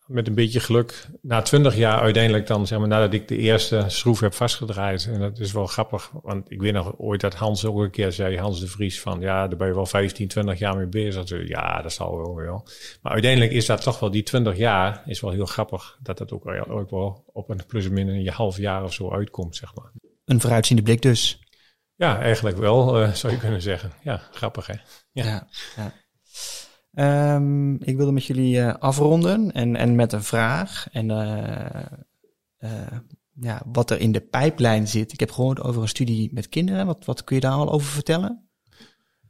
met 0.09 0.27
een 0.27 0.35
beetje 0.35 0.59
geluk 0.59 1.07
na 1.21 1.41
twintig 1.41 1.75
jaar 1.75 2.01
uiteindelijk 2.01 2.47
dan, 2.47 2.67
zeg 2.67 2.79
maar, 2.79 2.87
nadat 2.87 3.13
ik 3.13 3.27
de 3.27 3.37
eerste 3.37 3.83
schroef 3.87 4.19
heb 4.19 4.33
vastgedraaid. 4.33 5.09
En 5.13 5.19
dat 5.19 5.39
is 5.39 5.51
wel 5.51 5.65
grappig, 5.65 6.11
want 6.21 6.51
ik 6.51 6.61
weet 6.61 6.73
nog 6.73 6.93
ooit 6.97 7.21
dat 7.21 7.33
Hans 7.33 7.65
ook 7.65 7.79
een 7.79 7.91
keer 7.91 8.11
zei, 8.11 8.37
Hans 8.37 8.59
de 8.59 8.67
Vries, 8.67 9.01
van 9.01 9.19
ja, 9.19 9.47
daar 9.47 9.57
ben 9.57 9.67
je 9.67 9.73
wel 9.73 9.85
15, 9.85 10.27
20 10.27 10.59
jaar 10.59 10.77
mee 10.77 10.87
bezig. 10.87 11.23
Dus, 11.23 11.47
ja, 11.47 11.81
dat 11.81 11.93
zal 11.93 12.17
wel 12.17 12.35
wel. 12.35 12.67
Maar 13.01 13.11
uiteindelijk 13.11 13.51
is 13.51 13.65
dat 13.65 13.81
toch 13.81 13.99
wel, 13.99 14.11
die 14.11 14.23
20 14.23 14.57
jaar 14.57 15.03
is 15.05 15.19
wel 15.19 15.31
heel 15.31 15.45
grappig, 15.45 15.97
dat 16.01 16.17
dat 16.17 16.31
ook, 16.31 16.47
ook 16.69 16.89
wel 16.89 17.23
op 17.33 17.49
een 17.49 17.65
plus 17.67 17.85
of 17.85 17.91
min 17.91 18.07
een 18.07 18.27
half 18.27 18.57
jaar 18.57 18.83
of 18.83 18.93
zo 18.93 19.11
uitkomt, 19.11 19.55
zeg 19.55 19.75
maar. 19.75 19.91
Een 20.25 20.41
vooruitziende 20.41 20.83
blik 20.83 21.01
dus. 21.01 21.39
Ja, 21.95 22.19
eigenlijk 22.19 22.57
wel, 22.57 23.01
uh, 23.01 23.13
zou 23.13 23.33
je 23.33 23.39
kunnen 23.39 23.61
zeggen. 23.61 23.91
Ja, 24.03 24.21
grappig 24.31 24.67
hè. 24.67 24.73
Ja, 25.11 25.25
ja. 25.25 25.47
ja. 25.75 25.93
Um, 26.99 27.81
ik 27.81 27.97
wilde 27.97 28.11
met 28.11 28.25
jullie 28.25 28.57
uh, 28.57 28.73
afronden 28.73 29.51
en, 29.51 29.75
en 29.75 29.95
met 29.95 30.13
een 30.13 30.23
vraag. 30.23 30.87
En 30.91 31.09
uh, 31.09 31.81
uh, 32.59 32.97
ja, 33.33 33.61
wat 33.71 33.89
er 33.89 33.99
in 33.99 34.11
de 34.11 34.21
pijplijn 34.21 34.87
zit. 34.87 35.13
Ik 35.13 35.19
heb 35.19 35.31
gehoord 35.31 35.61
over 35.61 35.81
een 35.81 35.87
studie 35.87 36.33
met 36.33 36.49
kinderen. 36.49 36.85
Wat, 36.85 37.05
wat 37.05 37.23
kun 37.23 37.35
je 37.35 37.41
daar 37.41 37.51
al 37.51 37.71
over 37.71 37.91
vertellen? 37.91 38.49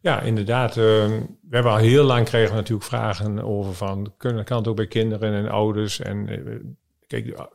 Ja, 0.02 0.22
inderdaad. 0.22 0.76
we 0.76 1.28
hebben 1.50 1.72
al 1.72 1.78
heel 1.78 2.04
lang 2.04 2.26
kregen 2.26 2.56
natuurlijk 2.56 2.88
vragen 2.88 3.44
over 3.44 3.74
van... 3.74 4.14
Kunnen, 4.18 4.46
kan 4.46 4.58
het 4.58 4.68
ook 4.68 4.76
bij 4.76 4.88
kinderen 4.88 5.34
en 5.34 5.50
ouders? 5.50 6.00
En 6.00 6.28
kijk, 7.08 7.50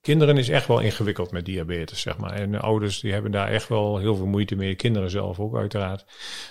kinderen 0.00 0.36
is 0.36 0.48
echt 0.48 0.66
wel 0.66 0.80
ingewikkeld 0.80 1.30
met 1.30 1.44
diabetes, 1.44 2.00
zeg 2.00 2.18
maar. 2.18 2.32
En 2.32 2.60
ouders 2.60 3.00
die 3.00 3.12
hebben 3.12 3.30
daar 3.30 3.48
echt 3.48 3.68
wel 3.68 3.98
heel 3.98 4.16
veel 4.16 4.26
moeite 4.26 4.56
mee. 4.56 4.74
Kinderen 4.74 5.10
zelf 5.10 5.40
ook 5.40 5.56
uiteraard. 5.56 6.04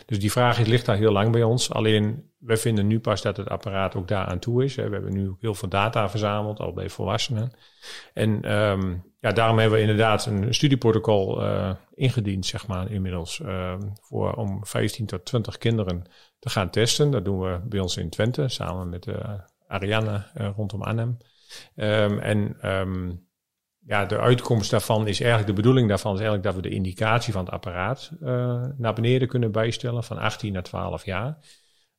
Dus 0.05 0.19
die 0.19 0.31
vraag 0.31 0.59
ligt 0.59 0.85
daar 0.85 0.97
heel 0.97 1.11
lang 1.11 1.31
bij 1.31 1.43
ons. 1.43 1.71
Alleen, 1.71 2.31
wij 2.37 2.57
vinden 2.57 2.87
nu 2.87 2.99
pas 2.99 3.21
dat 3.21 3.37
het 3.37 3.49
apparaat 3.49 3.95
ook 3.95 4.07
daar 4.07 4.25
aan 4.25 4.39
toe 4.39 4.63
is. 4.63 4.75
We 4.75 4.81
hebben 4.81 5.13
nu 5.13 5.35
heel 5.39 5.55
veel 5.55 5.69
data 5.69 6.09
verzameld, 6.09 6.59
al 6.59 6.73
bij 6.73 6.89
volwassenen. 6.89 7.51
En 8.13 8.51
um, 8.55 9.03
ja, 9.19 9.31
daarom 9.31 9.57
hebben 9.57 9.77
we 9.77 9.83
inderdaad 9.83 10.25
een 10.25 10.53
studieprotocol 10.53 11.43
uh, 11.43 11.71
ingediend, 11.93 12.45
zeg 12.45 12.67
maar, 12.67 12.91
inmiddels. 12.91 13.39
Uh, 13.39 13.73
voor 14.01 14.33
om 14.33 14.65
15 14.65 15.05
tot 15.05 15.25
20 15.25 15.57
kinderen 15.57 16.03
te 16.39 16.49
gaan 16.49 16.69
testen. 16.69 17.11
Dat 17.11 17.25
doen 17.25 17.39
we 17.39 17.59
bij 17.63 17.79
ons 17.79 17.97
in 17.97 18.09
Twente, 18.09 18.47
samen 18.47 18.89
met 18.89 19.05
uh, 19.05 19.15
Ariane 19.67 20.25
rondom 20.55 20.81
Arnhem. 20.81 21.17
Um, 21.75 22.19
en 22.19 22.57
um, 22.79 23.27
ja, 23.85 24.05
de 24.05 24.19
uitkomst 24.19 24.71
daarvan 24.71 25.07
is 25.07 25.19
eigenlijk, 25.19 25.49
de 25.49 25.61
bedoeling 25.61 25.87
daarvan 25.87 26.13
is 26.13 26.19
eigenlijk 26.19 26.47
dat 26.47 26.55
we 26.55 26.69
de 26.69 26.75
indicatie 26.75 27.33
van 27.33 27.43
het 27.43 27.53
apparaat 27.53 28.11
uh, 28.21 28.65
naar 28.77 28.93
beneden 28.93 29.27
kunnen 29.27 29.51
bijstellen 29.51 30.03
van 30.03 30.17
18 30.17 30.53
naar 30.53 30.63
12 30.63 31.05
jaar. 31.05 31.37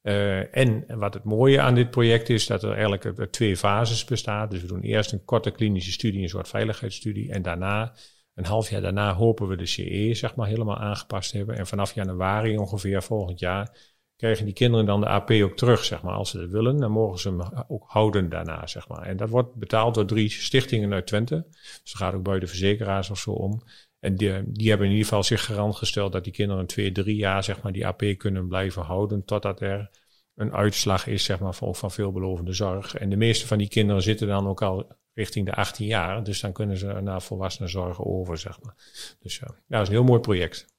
Uh, 0.02 0.56
en 0.56 0.84
wat 0.98 1.14
het 1.14 1.24
mooie 1.24 1.60
aan 1.60 1.74
dit 1.74 1.90
project 1.90 2.28
is, 2.28 2.46
dat 2.46 2.62
er 2.62 2.72
eigenlijk 2.72 3.32
twee 3.32 3.56
fases 3.56 4.04
bestaat. 4.04 4.50
Dus 4.50 4.60
we 4.60 4.66
doen 4.66 4.80
eerst 4.80 5.12
een 5.12 5.24
korte 5.24 5.50
klinische 5.50 5.92
studie, 5.92 6.22
een 6.22 6.28
soort 6.28 6.48
veiligheidsstudie. 6.48 7.32
En 7.32 7.42
daarna, 7.42 7.92
een 8.34 8.44
half 8.44 8.70
jaar 8.70 8.80
daarna, 8.80 9.14
hopen 9.14 9.48
we 9.48 9.56
de 9.56 9.66
CE 9.66 10.10
zeg 10.14 10.34
maar 10.34 10.46
helemaal 10.46 10.78
aangepast 10.78 11.32
hebben. 11.32 11.56
En 11.56 11.66
vanaf 11.66 11.94
januari 11.94 12.58
ongeveer 12.58 13.02
volgend 13.02 13.38
jaar 13.38 13.89
krijgen 14.20 14.44
die 14.44 14.54
kinderen 14.54 14.86
dan 14.86 15.00
de 15.00 15.06
AP 15.06 15.30
ook 15.30 15.56
terug, 15.56 15.84
zeg 15.84 16.02
maar. 16.02 16.14
Als 16.14 16.30
ze 16.30 16.38
dat 16.38 16.50
willen, 16.50 16.76
dan 16.76 16.90
mogen 16.90 17.18
ze 17.18 17.28
hem 17.28 17.40
ook 17.68 17.84
houden 17.86 18.28
daarna, 18.28 18.66
zeg 18.66 18.88
maar. 18.88 19.02
En 19.02 19.16
dat 19.16 19.28
wordt 19.28 19.54
betaald 19.54 19.94
door 19.94 20.06
drie 20.06 20.30
stichtingen 20.30 20.92
uit 20.92 21.06
Twente. 21.06 21.46
Dus 21.50 21.80
dat 21.84 21.94
gaat 21.94 22.14
ook 22.14 22.22
bij 22.22 22.38
de 22.38 22.46
verzekeraars 22.46 23.10
of 23.10 23.18
zo 23.18 23.30
om. 23.30 23.62
En 24.00 24.16
die, 24.16 24.52
die 24.52 24.68
hebben 24.68 24.86
in 24.86 24.92
ieder 24.92 25.08
geval 25.08 25.22
zich 25.22 25.44
garant 25.44 25.76
gesteld 25.76 26.12
dat 26.12 26.24
die 26.24 26.32
kinderen 26.32 26.66
twee, 26.66 26.92
drie 26.92 27.16
jaar, 27.16 27.44
zeg 27.44 27.62
maar, 27.62 27.72
die 27.72 27.86
AP 27.86 28.02
kunnen 28.16 28.48
blijven 28.48 28.82
houden. 28.82 29.24
Totdat 29.24 29.60
er 29.60 29.90
een 30.34 30.52
uitslag 30.52 31.06
is, 31.06 31.24
zeg 31.24 31.38
maar, 31.38 31.54
van, 31.54 31.74
van 31.74 31.90
veelbelovende 31.90 32.52
zorg. 32.52 32.94
En 32.94 33.10
de 33.10 33.16
meeste 33.16 33.46
van 33.46 33.58
die 33.58 33.68
kinderen 33.68 34.02
zitten 34.02 34.26
dan 34.26 34.48
ook 34.48 34.62
al 34.62 34.92
richting 35.14 35.46
de 35.46 35.54
18 35.54 35.86
jaar. 35.86 36.24
Dus 36.24 36.40
dan 36.40 36.52
kunnen 36.52 36.76
ze 36.76 36.86
naar 36.86 37.22
volwassenenzorg 37.22 38.04
over, 38.04 38.38
zeg 38.38 38.60
maar. 38.62 38.74
Dus 39.20 39.38
ja, 39.38 39.54
dat 39.68 39.82
is 39.82 39.88
een 39.88 39.94
heel 39.94 40.04
mooi 40.04 40.20
project. 40.20 40.78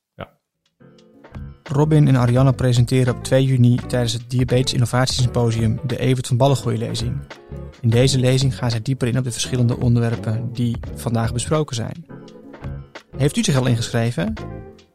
Robin 1.64 2.08
en 2.08 2.18
Arianne 2.18 2.54
presenteren 2.54 3.16
op 3.16 3.24
2 3.24 3.46
juni 3.46 3.80
tijdens 3.88 4.14
het 4.14 4.30
Diabetes 4.30 4.74
Innovatiesymposium 4.74 5.80
de 5.84 5.98
Evert 5.98 6.28
van 6.28 6.38
Ballengooi 6.38 6.78
lezing. 6.78 7.20
In 7.82 7.90
deze 7.90 8.20
lezing 8.20 8.58
gaan 8.58 8.72
zij 8.72 8.82
dieper 8.82 9.08
in 9.08 9.18
op 9.18 9.24
de 9.24 9.32
verschillende 9.32 9.78
onderwerpen 9.78 10.50
die 10.54 10.78
vandaag 10.96 11.34
besproken 11.34 11.76
zijn. 11.76 12.06
Heeft 13.18 13.38
u 13.38 13.44
zich 13.44 13.56
al 13.56 13.68
ingeschreven? 13.68 14.34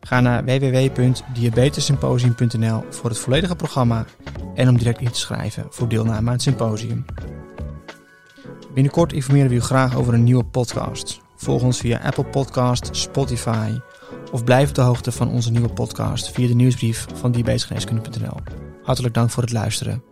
Ga 0.00 0.20
naar 0.20 0.44
www.diabetessymposium.nl 0.44 2.84
voor 2.90 3.10
het 3.10 3.18
volledige 3.18 3.56
programma 3.56 4.04
en 4.54 4.68
om 4.68 4.78
direct 4.78 5.00
in 5.00 5.10
te 5.10 5.18
schrijven 5.18 5.66
voor 5.70 5.88
deelname 5.88 6.26
aan 6.26 6.32
het 6.32 6.42
symposium. 6.42 7.04
Binnenkort 8.74 9.12
informeren 9.12 9.48
we 9.48 9.54
u 9.54 9.60
graag 9.60 9.96
over 9.96 10.14
een 10.14 10.24
nieuwe 10.24 10.44
podcast. 10.44 11.20
Volg 11.36 11.62
ons 11.62 11.78
via 11.78 11.98
Apple 11.98 12.24
Podcast, 12.24 12.88
Spotify 12.92 13.70
of 14.36 14.44
blijf 14.44 14.68
op 14.68 14.74
de 14.74 14.80
hoogte 14.80 15.12
van 15.12 15.28
onze 15.28 15.50
nieuwe 15.50 15.68
podcast 15.68 16.30
via 16.30 16.46
de 16.46 16.54
nieuwsbrief 16.54 17.06
van 17.14 17.32
diabetesgeneeskunde.nl. 17.32 18.40
Hartelijk 18.82 19.14
dank 19.14 19.30
voor 19.30 19.42
het 19.42 19.52
luisteren. 19.52 20.02